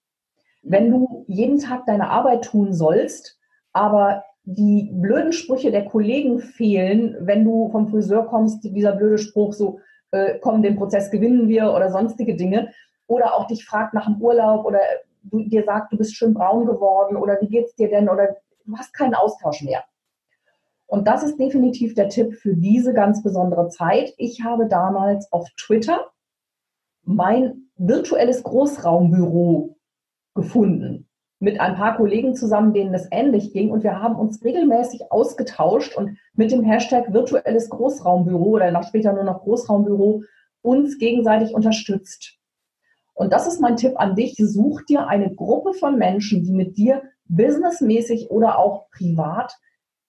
wenn 0.63 0.89
du 0.89 1.26
jeden 1.28 1.60
Tag 1.60 1.86
deine 1.86 2.10
Arbeit 2.10 2.45
tun 2.45 2.71
sollst, 2.71 3.38
aber 3.74 4.24
die 4.45 4.89
blöden 4.93 5.34
Sprüche 5.34 5.69
der 5.69 5.84
Kollegen 5.84 6.39
fehlen, 6.39 7.17
wenn 7.19 7.43
du 7.43 7.67
vom 7.71 7.89
Friseur 7.89 8.26
kommst, 8.26 8.63
dieser 8.63 8.93
blöde 8.93 9.17
Spruch 9.17 9.52
so, 9.52 9.82
äh, 10.12 10.39
komm, 10.39 10.62
den 10.62 10.78
Prozess 10.78 11.12
gewinnen 11.12 11.50
wir 11.50 11.74
oder 11.74 11.91
sonstige 11.91 12.38
Dinge 12.38 12.71
oder 13.06 13.36
auch 13.36 13.47
dich 13.47 13.65
fragt 13.65 13.93
nach 13.93 14.06
dem 14.06 14.21
Urlaub 14.21 14.63
oder 14.63 14.80
du, 15.24 15.43
dir 15.43 15.65
sagt, 15.65 15.91
du 15.91 15.97
bist 15.97 16.15
schön 16.15 16.34
braun 16.34 16.65
geworden 16.65 17.17
oder 17.17 17.38
wie 17.41 17.50
geht's 17.50 17.76
dir 17.76 17.89
denn 17.89 18.08
oder 18.08 18.38
du 18.65 18.78
hast 18.78 18.93
keinen 18.93 19.15
Austausch 19.15 19.62
mehr. 19.62 19.84
Und 20.91 21.08
das 21.08 21.23
ist 21.23 21.39
definitiv 21.39 21.93
der 21.95 22.10
Tipp 22.10 22.34
für 22.34 22.54
diese 22.54 22.93
ganz 22.93 23.23
besondere 23.23 23.69
Zeit. 23.69 24.13
Ich 24.17 24.43
habe 24.43 24.67
damals 24.67 25.32
auf 25.32 25.47
Twitter 25.58 26.12
mein 27.04 27.69
virtuelles 27.77 28.43
Großraumbüro 28.43 29.77
gefunden 30.36 31.08
mit 31.39 31.62
ein 31.62 31.75
paar 31.75 31.95
Kollegen 31.95 32.36
zusammen, 32.36 32.73
denen 32.73 32.93
es 32.93 33.08
ähnlich 33.10 33.54
ging. 33.54 33.71
Und 33.71 33.84
wir 33.86 34.01
haben 34.01 34.17
uns 34.17 34.43
regelmäßig 34.43 35.13
ausgetauscht 35.13 35.95
und 35.95 36.17
mit 36.34 36.51
dem 36.51 36.62
Hashtag 36.62 37.13
virtuelles 37.13 37.69
Großraumbüro 37.69 38.49
oder 38.49 38.69
noch 38.71 38.84
später 38.84 39.13
nur 39.13 39.23
noch 39.23 39.43
Großraumbüro 39.43 40.23
uns 40.62 40.97
gegenseitig 40.97 41.54
unterstützt. 41.54 42.38
Und 43.13 43.32
das 43.32 43.47
ist 43.47 43.62
mein 43.62 43.77
Tipp 43.77 43.93
an 43.95 44.17
dich. 44.17 44.36
Such 44.38 44.82
dir 44.82 45.08
eine 45.08 45.34
Gruppe 45.34 45.71
von 45.71 45.97
Menschen, 45.97 46.43
die 46.43 46.51
mit 46.51 46.75
dir 46.75 47.01
businessmäßig 47.30 48.30
oder 48.30 48.60
auch 48.60 48.89
privat 48.89 49.58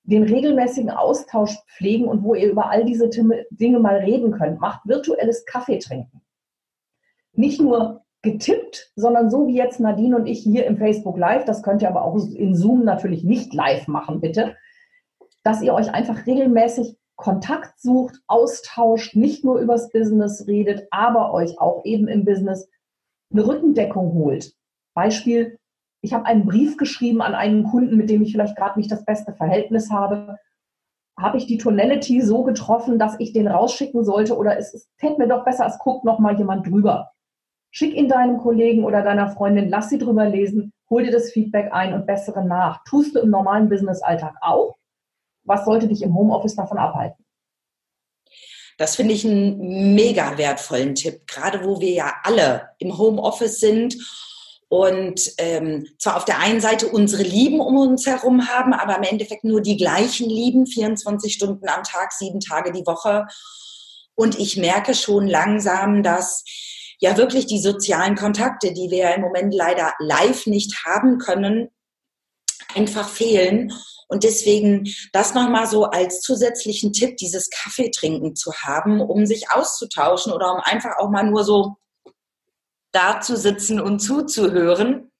den 0.04 0.24
regelmäßigen 0.24 0.90
Austausch 0.90 1.56
pflegen 1.76 2.06
und 2.06 2.24
wo 2.24 2.34
ihr 2.34 2.50
über 2.50 2.70
all 2.70 2.84
diese 2.84 3.08
Dinge 3.08 3.78
mal 3.78 3.96
reden 3.96 4.32
könnt. 4.32 4.60
Macht 4.60 4.86
virtuelles 4.86 5.44
Kaffee 5.44 5.78
trinken. 5.78 6.22
Nicht 7.34 7.60
nur 7.60 8.02
getippt, 8.22 8.92
sondern 8.94 9.30
so 9.30 9.46
wie 9.46 9.56
jetzt 9.56 9.80
Nadine 9.80 10.16
und 10.16 10.26
ich 10.26 10.40
hier 10.40 10.66
im 10.66 10.76
Facebook 10.76 11.18
Live, 11.18 11.44
das 11.44 11.62
könnt 11.62 11.82
ihr 11.82 11.88
aber 11.88 12.04
auch 12.04 12.16
in 12.16 12.54
Zoom 12.54 12.84
natürlich 12.84 13.24
nicht 13.24 13.52
live 13.52 13.88
machen, 13.88 14.20
bitte, 14.20 14.56
dass 15.42 15.62
ihr 15.62 15.74
euch 15.74 15.92
einfach 15.92 16.26
regelmäßig 16.26 16.96
Kontakt 17.16 17.80
sucht, 17.80 18.20
austauscht, 18.26 19.16
nicht 19.16 19.44
nur 19.44 19.58
übers 19.58 19.90
Business 19.90 20.46
redet, 20.46 20.86
aber 20.90 21.32
euch 21.32 21.60
auch 21.60 21.84
eben 21.84 22.08
im 22.08 22.24
Business 22.24 22.68
eine 23.32 23.46
Rückendeckung 23.46 24.12
holt. 24.12 24.54
Beispiel, 24.94 25.58
ich 26.02 26.12
habe 26.12 26.26
einen 26.26 26.44
Brief 26.44 26.76
geschrieben 26.76 27.22
an 27.22 27.34
einen 27.34 27.62
Kunden, 27.62 27.96
mit 27.96 28.10
dem 28.10 28.22
ich 28.22 28.32
vielleicht 28.32 28.56
gerade 28.56 28.78
nicht 28.78 28.90
das 28.90 29.04
beste 29.04 29.32
Verhältnis 29.32 29.90
habe. 29.90 30.36
Habe 31.16 31.38
ich 31.38 31.46
die 31.46 31.58
Tonality 31.58 32.20
so 32.22 32.42
getroffen, 32.42 32.98
dass 32.98 33.18
ich 33.20 33.32
den 33.32 33.46
rausschicken 33.46 34.04
sollte 34.04 34.36
oder 34.36 34.58
es, 34.58 34.88
fällt 34.96 35.18
mir 35.18 35.28
doch 35.28 35.44
besser, 35.44 35.64
es 35.66 35.78
guckt 35.78 36.04
noch 36.04 36.18
mal 36.18 36.36
jemand 36.36 36.66
drüber. 36.66 37.12
Schick 37.70 37.94
ihn 37.94 38.08
deinem 38.08 38.38
Kollegen 38.38 38.84
oder 38.84 39.02
deiner 39.02 39.30
Freundin, 39.30 39.68
lass 39.68 39.90
sie 39.90 39.98
drüber 39.98 40.28
lesen, 40.28 40.72
hol 40.90 41.04
dir 41.04 41.12
das 41.12 41.30
Feedback 41.30 41.72
ein 41.72 41.94
und 41.94 42.06
bessere 42.06 42.44
nach. 42.44 42.82
Tust 42.84 43.14
du 43.14 43.20
im 43.20 43.30
normalen 43.30 43.68
Business-Alltag 43.68 44.34
auch? 44.40 44.76
Was 45.44 45.64
sollte 45.64 45.86
dich 45.86 46.02
im 46.02 46.14
Homeoffice 46.14 46.56
davon 46.56 46.78
abhalten? 46.78 47.24
Das 48.76 48.96
finde 48.96 49.14
ich 49.14 49.24
einen 49.24 49.94
mega 49.94 50.36
wertvollen 50.36 50.96
Tipp, 50.96 51.26
gerade 51.28 51.64
wo 51.64 51.80
wir 51.80 51.92
ja 51.92 52.12
alle 52.24 52.70
im 52.78 52.98
Homeoffice 52.98 53.60
sind 53.60 53.96
und 54.72 55.34
ähm, 55.36 55.86
zwar 55.98 56.16
auf 56.16 56.24
der 56.24 56.38
einen 56.38 56.62
Seite 56.62 56.88
unsere 56.88 57.22
Lieben 57.22 57.60
um 57.60 57.76
uns 57.76 58.06
herum 58.06 58.48
haben, 58.48 58.72
aber 58.72 58.96
im 58.96 59.02
Endeffekt 59.02 59.44
nur 59.44 59.60
die 59.60 59.76
gleichen 59.76 60.30
Lieben, 60.30 60.66
24 60.66 61.30
Stunden 61.30 61.68
am 61.68 61.82
Tag, 61.82 62.10
sieben 62.14 62.40
Tage 62.40 62.72
die 62.72 62.86
Woche. 62.86 63.26
Und 64.14 64.38
ich 64.38 64.56
merke 64.56 64.94
schon 64.94 65.26
langsam, 65.26 66.02
dass 66.02 66.42
ja 67.00 67.18
wirklich 67.18 67.44
die 67.44 67.60
sozialen 67.60 68.14
Kontakte, 68.14 68.72
die 68.72 68.90
wir 68.90 69.14
im 69.14 69.20
Moment 69.20 69.52
leider 69.52 69.92
live 69.98 70.46
nicht 70.46 70.86
haben 70.86 71.18
können, 71.18 71.68
einfach 72.74 73.10
fehlen. 73.10 73.74
Und 74.08 74.24
deswegen 74.24 74.90
das 75.12 75.34
nochmal 75.34 75.66
so 75.66 75.84
als 75.84 76.22
zusätzlichen 76.22 76.94
Tipp, 76.94 77.18
dieses 77.18 77.50
Kaffee 77.50 77.90
trinken 77.90 78.36
zu 78.36 78.54
haben, 78.54 79.02
um 79.02 79.26
sich 79.26 79.50
auszutauschen 79.50 80.32
oder 80.32 80.50
um 80.54 80.60
einfach 80.60 80.96
auch 80.96 81.10
mal 81.10 81.24
nur 81.24 81.44
so 81.44 81.76
da 82.92 83.20
zu 83.20 83.36
sitzen 83.36 83.80
und 83.80 84.00
zuzuhören, 84.00 85.10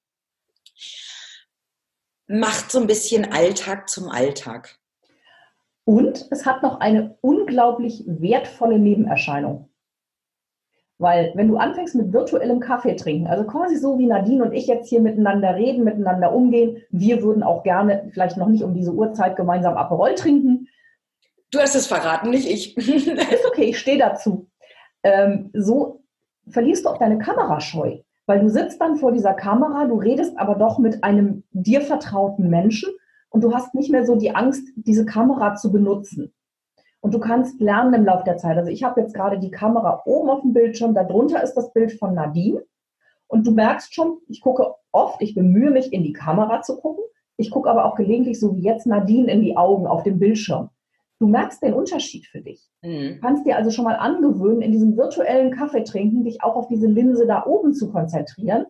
macht 2.27 2.71
so 2.71 2.81
ein 2.81 2.87
bisschen 2.87 3.33
Alltag 3.33 3.89
zum 3.89 4.09
Alltag. 4.09 4.79
Und 5.85 6.29
es 6.31 6.47
hat 6.47 6.63
noch 6.63 6.81
eine 6.81 7.19
unglaublich 7.21 8.05
wertvolle 8.07 8.79
Nebenerscheinung. 8.79 9.69
Weil 10.99 11.33
wenn 11.35 11.49
du 11.49 11.57
anfängst 11.57 11.97
mit 11.97 12.13
virtuellem 12.13 12.61
Kaffee 12.61 12.95
trinken, 12.95 13.27
also 13.27 13.45
quasi 13.45 13.77
so 13.77 13.99
wie 13.99 14.07
Nadine 14.07 14.45
und 14.45 14.53
ich 14.53 14.69
jetzt 14.69 14.89
hier 14.89 15.01
miteinander 15.01 15.57
reden, 15.57 15.83
miteinander 15.83 16.33
umgehen, 16.33 16.81
wir 16.91 17.23
würden 17.23 17.43
auch 17.43 17.65
gerne 17.65 18.09
vielleicht 18.13 18.37
noch 18.37 18.47
nicht 18.47 18.63
um 18.63 18.73
diese 18.73 18.93
Uhrzeit 18.93 19.35
gemeinsam 19.35 19.77
Aperol 19.77 20.15
trinken. 20.15 20.69
Du 21.51 21.59
hast 21.59 21.75
es 21.75 21.89
verraten, 21.89 22.31
nicht 22.31 22.49
ich. 22.49 22.77
Ist 22.77 23.47
okay, 23.47 23.65
ich 23.65 23.79
stehe 23.81 23.99
dazu. 23.99 24.49
Ähm, 25.03 25.51
so 25.53 26.02
verlierst 26.49 26.85
du 26.85 26.91
auch 26.91 26.99
deine 26.99 27.19
Kamerascheu, 27.19 27.99
weil 28.27 28.41
du 28.41 28.49
sitzt 28.49 28.81
dann 28.81 28.97
vor 28.97 29.13
dieser 29.13 29.35
Kamera, 29.35 29.87
du 29.87 29.97
redest 29.97 30.39
aber 30.39 30.55
doch 30.55 30.79
mit 30.79 31.03
einem 31.05 31.45
dir 31.51 31.81
vertrauten 31.81 32.49
Menschen 32.49 32.91
und 33.31 33.43
du 33.43 33.55
hast 33.55 33.75
nicht 33.75 33.91
mehr 33.91 34.05
so 34.05 34.17
die 34.17 34.35
Angst, 34.35 34.67
diese 34.77 35.05
Kamera 35.05 35.55
zu 35.55 35.73
benutzen. 35.73 36.33
Und 37.01 37.15
du 37.15 37.19
kannst 37.19 37.61
lernen 37.61 37.95
im 37.95 38.05
Laufe 38.05 38.25
der 38.25 38.37
Zeit. 38.37 38.57
Also 38.57 38.71
ich 38.71 38.85
habe 38.85 39.01
jetzt 39.01 39.15
gerade 39.15 39.39
die 39.39 39.51
Kamera 39.51 40.03
oben 40.05 40.31
auf 40.31 40.43
dem 40.43 40.53
Bildschirm, 40.53 40.95
darunter 40.95 41.43
ist 41.43 41.55
das 41.55 41.73
Bild 41.73 41.93
von 41.93 42.15
Nadine. 42.15 42.63
Und 43.27 43.47
du 43.47 43.51
merkst 43.51 43.93
schon, 43.95 44.19
ich 44.29 44.41
gucke 44.41 44.75
oft, 44.93 45.21
ich 45.21 45.35
bemühe 45.35 45.71
mich, 45.71 45.93
in 45.93 46.05
die 46.05 46.13
Kamera 46.13 46.63
zu 46.63 46.77
gucken. 46.77 47.03
Ich 47.39 47.51
gucke 47.51 47.69
aber 47.69 47.87
auch 47.87 47.97
gelegentlich, 47.97 48.39
so 48.39 48.55
wie 48.55 48.63
jetzt 48.63 48.87
Nadine, 48.87 49.33
in 49.33 49.41
die 49.41 49.57
Augen 49.57 49.87
auf 49.87 50.05
dem 50.05 50.19
Bildschirm. 50.19 50.69
Du 51.23 51.29
merkst 51.29 51.63
den 51.63 51.73
Unterschied 51.73 52.27
für 52.27 52.41
dich. 52.41 52.69
Mhm. 52.83 53.15
Du 53.15 53.21
kannst 53.21 53.47
dir 53.47 53.57
also 53.57 53.71
schon 53.71 53.85
mal 53.85 53.95
angewöhnen, 53.95 54.61
in 54.61 54.73
diesem 54.73 54.97
virtuellen 54.97 55.53
Kaffee 55.53 55.85
trinken, 55.85 56.25
dich 56.25 56.43
auch 56.43 56.57
auf 56.57 56.67
diese 56.67 56.87
Linse 56.89 57.27
da 57.27 57.47
oben 57.47 57.75
zu 57.75 57.91
konzentrieren. 57.91 58.67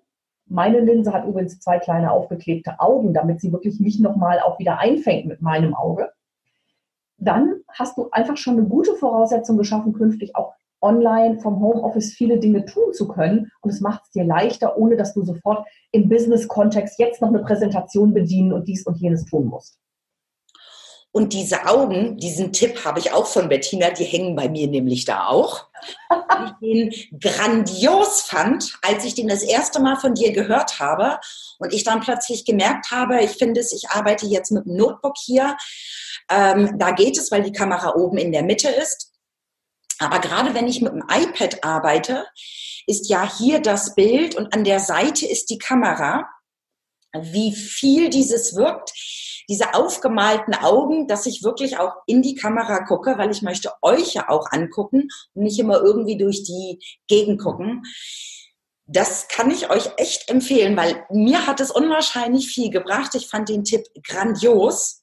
Meine 0.47 0.81
Linse 0.81 1.13
hat 1.13 1.27
übrigens 1.27 1.61
zwei 1.61 1.79
kleine 1.79 2.13
aufgeklebte 2.13 2.79
Augen, 2.79 3.15
damit 3.15 3.41
sie 3.41 3.53
wirklich 3.53 3.81
mich 3.81 4.01
nochmal 4.01 4.41
auch 4.41 4.59
wieder 4.59 4.79
einfängt 4.79 5.27
mit 5.27 5.41
meinem 5.41 5.75
Auge 5.75 6.11
dann 7.23 7.61
hast 7.69 7.97
du 7.97 8.09
einfach 8.11 8.37
schon 8.37 8.59
eine 8.59 8.67
gute 8.67 8.95
Voraussetzung 8.95 9.57
geschaffen, 9.57 9.93
künftig 9.93 10.35
auch 10.35 10.55
online 10.81 11.39
vom 11.39 11.61
Homeoffice 11.61 12.13
viele 12.13 12.39
Dinge 12.39 12.65
tun 12.65 12.93
zu 12.93 13.07
können. 13.07 13.51
Und 13.61 13.71
es 13.71 13.81
macht 13.81 14.03
es 14.05 14.11
dir 14.11 14.25
leichter, 14.25 14.77
ohne 14.77 14.97
dass 14.97 15.15
du 15.15 15.23
sofort 15.23 15.67
im 15.93 16.09
Business-Kontext 16.09 16.99
jetzt 16.99 17.23
noch 17.23 17.29
eine 17.29 17.39
Präsentation 17.39 18.13
bedienen 18.13 18.53
und 18.53 18.67
dies 18.67 18.85
und 18.85 18.97
jenes 18.97 19.25
tun 19.25 19.47
musst. 19.47 19.79
Und 21.13 21.35
diese 21.35 21.67
Augen, 21.67 22.17
diesen 22.17 22.53
Tipp 22.53 22.85
habe 22.85 22.99
ich 22.99 23.13
auch 23.13 23.27
von 23.27 23.51
Bettina, 23.51 23.91
die 23.91 24.05
hängen 24.05 24.35
bei 24.35 24.49
mir 24.49 24.67
nämlich 24.67 25.05
da 25.05 25.27
auch. 25.27 25.69
ich 26.47 26.53
den 26.63 27.21
grandios 27.21 28.23
fand, 28.23 28.79
als 28.81 29.05
ich 29.05 29.15
den 29.15 29.29
das 29.29 29.43
erste 29.43 29.81
Mal 29.81 29.97
von 29.97 30.15
dir 30.15 30.33
gehört 30.33 30.81
habe 30.81 31.19
und 31.59 31.75
ich 31.75 31.85
dann 31.85 32.01
plötzlich 32.01 32.47
gemerkt 32.47 32.91
habe, 32.91 33.23
ich 33.23 33.33
finde 33.33 33.61
es, 33.61 33.73
ich 33.73 33.91
arbeite 33.91 34.27
jetzt 34.27 34.53
mit 34.53 34.65
einem 34.65 34.77
Notebook 34.77 35.17
hier 35.19 35.57
ähm, 36.31 36.79
da 36.79 36.93
geht 36.93 37.19
es, 37.19 37.31
weil 37.31 37.43
die 37.43 37.53
Kamera 37.53 37.95
oben 37.95 38.19
in 38.19 38.33
der 38.33 38.43
Mitte 38.43 38.69
ist. 38.69 39.13
Aber 39.99 40.19
gerade 40.19 40.55
wenn 40.55 40.67
ich 40.67 40.81
mit 40.81 40.93
dem 40.93 41.05
iPad 41.09 41.63
arbeite, 41.63 42.27
ist 42.87 43.09
ja 43.09 43.31
hier 43.39 43.61
das 43.61 43.95
Bild 43.95 44.35
und 44.35 44.53
an 44.55 44.65
der 44.65 44.81
Seite 44.81 45.27
ist 45.27 45.51
die 45.51 45.59
Kamera. 45.59 46.29
Wie 47.15 47.55
viel 47.55 48.09
dieses 48.09 48.57
wirkt, 48.57 48.93
diese 49.49 49.75
aufgemalten 49.75 50.55
Augen, 50.55 51.07
dass 51.09 51.27
ich 51.27 51.43
wirklich 51.43 51.79
auch 51.79 51.93
in 52.07 52.23
die 52.23 52.35
Kamera 52.35 52.85
gucke, 52.85 53.19
weil 53.19 53.31
ich 53.31 53.43
möchte 53.43 53.73
euch 53.83 54.15
ja 54.15 54.29
auch 54.29 54.51
angucken 54.51 55.09
und 55.35 55.43
nicht 55.43 55.59
immer 55.59 55.81
irgendwie 55.81 56.17
durch 56.17 56.43
die 56.45 56.79
Gegend 57.09 57.41
gucken. 57.41 57.83
Das 58.87 59.29
kann 59.29 59.51
ich 59.51 59.71
euch 59.71 59.91
echt 59.97 60.31
empfehlen, 60.31 60.77
weil 60.77 61.05
mir 61.11 61.47
hat 61.47 61.61
es 61.61 61.71
unwahrscheinlich 61.71 62.49
viel 62.49 62.71
gebracht. 62.71 63.15
Ich 63.15 63.29
fand 63.29 63.49
den 63.49 63.65
Tipp 63.65 63.85
grandios. 64.07 65.03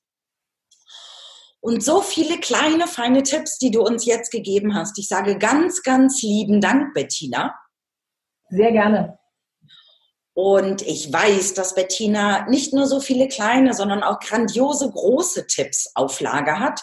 Und 1.61 1.83
so 1.83 2.01
viele 2.01 2.39
kleine, 2.39 2.87
feine 2.87 3.23
Tipps, 3.23 3.57
die 3.57 3.71
du 3.71 3.81
uns 3.81 4.05
jetzt 4.05 4.31
gegeben 4.31 4.75
hast. 4.75 4.97
Ich 4.97 5.07
sage 5.07 5.37
ganz, 5.37 5.83
ganz 5.83 6.21
lieben 6.21 6.61
Dank, 6.61 6.93
Bettina. 6.93 7.53
Sehr 8.49 8.71
gerne. 8.71 9.18
Und 10.41 10.81
ich 10.83 11.11
weiß, 11.11 11.53
dass 11.53 11.75
Bettina 11.75 12.47
nicht 12.47 12.71
nur 12.71 12.87
so 12.87 13.01
viele 13.01 13.27
kleine, 13.27 13.73
sondern 13.73 14.03
auch 14.03 14.21
grandiose 14.21 14.89
große 14.89 15.47
Tipps 15.47 15.91
auf 15.95 16.21
Lager 16.21 16.61
hat. 16.61 16.79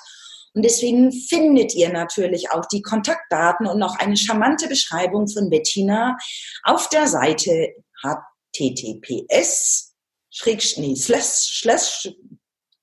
Und 0.52 0.62
deswegen 0.62 1.11
findet 1.11 1.74
ihr 1.74 1.90
natürlich 1.90 2.50
auch 2.50 2.66
die 2.66 2.82
Kontaktdaten 2.82 3.66
und 3.66 3.78
noch 3.78 3.98
eine 3.98 4.18
charmante 4.18 4.68
Beschreibung 4.68 5.26
von 5.26 5.48
Bettina 5.48 6.18
auf 6.64 6.90
der 6.90 7.09
Seite 7.09 7.72
https 8.02 9.94
slash, 10.34 12.11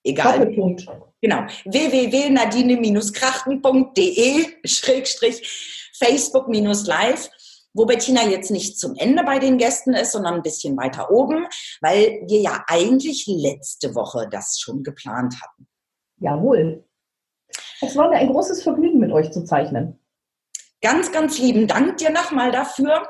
egal. 0.04 0.40
Doppelpunkt. 0.40 0.88
Genau. 1.22 1.46
www.nadine-krachten.de 1.66 4.46
Schrägstrich 4.66 5.88
Facebook 6.00 6.48
live 6.48 7.30
wo 7.74 7.86
Bettina 7.86 8.24
jetzt 8.28 8.52
nicht 8.52 8.80
zum 8.80 8.96
Ende 8.96 9.24
bei 9.24 9.40
den 9.40 9.58
Gästen 9.58 9.94
ist, 9.94 10.12
sondern 10.12 10.36
ein 10.36 10.44
bisschen 10.44 10.78
weiter 10.78 11.12
oben, 11.12 11.48
weil 11.82 12.22
wir 12.28 12.40
ja 12.40 12.64
eigentlich 12.68 13.26
letzte 13.28 13.96
Woche 13.96 14.28
das 14.30 14.60
schon 14.60 14.84
geplant 14.84 15.36
hatten. 15.42 15.68
Jawohl. 16.18 16.86
Es 17.82 17.96
war 17.96 18.10
mir 18.10 18.18
ein 18.18 18.30
großes 18.30 18.64
Vergnügen, 18.64 19.00
mit 19.00 19.12
euch 19.12 19.32
zu 19.32 19.44
zeichnen. 19.44 20.00
Ganz, 20.82 21.12
ganz 21.12 21.38
lieben 21.38 21.68
Dank 21.68 21.98
dir 21.98 22.12
nochmal 22.12 22.52
dafür. 22.52 23.08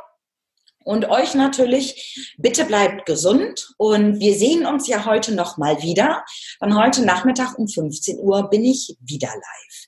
Und 0.85 1.09
euch 1.09 1.33
natürlich, 1.33 2.35
bitte 2.37 2.65
bleibt 2.65 3.05
gesund 3.05 3.73
und 3.77 4.19
wir 4.19 4.35
sehen 4.35 4.65
uns 4.65 4.85
ja 4.87 5.05
heute 5.05 5.33
nochmal 5.33 5.81
wieder. 5.81 6.25
Dann 6.59 6.77
heute 6.77 7.05
Nachmittag 7.05 7.57
um 7.57 7.69
15 7.69 8.19
Uhr 8.19 8.49
bin 8.49 8.65
ich 8.65 8.97
wieder 8.99 9.29
live. 9.29 9.85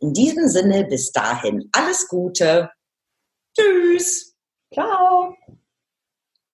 In 0.00 0.12
diesem 0.12 0.48
Sinne, 0.48 0.84
bis 0.84 1.12
dahin 1.12 1.70
alles 1.72 2.08
Gute. 2.08 2.70
Tschüss. 3.54 4.34
Ciao. 4.72 5.36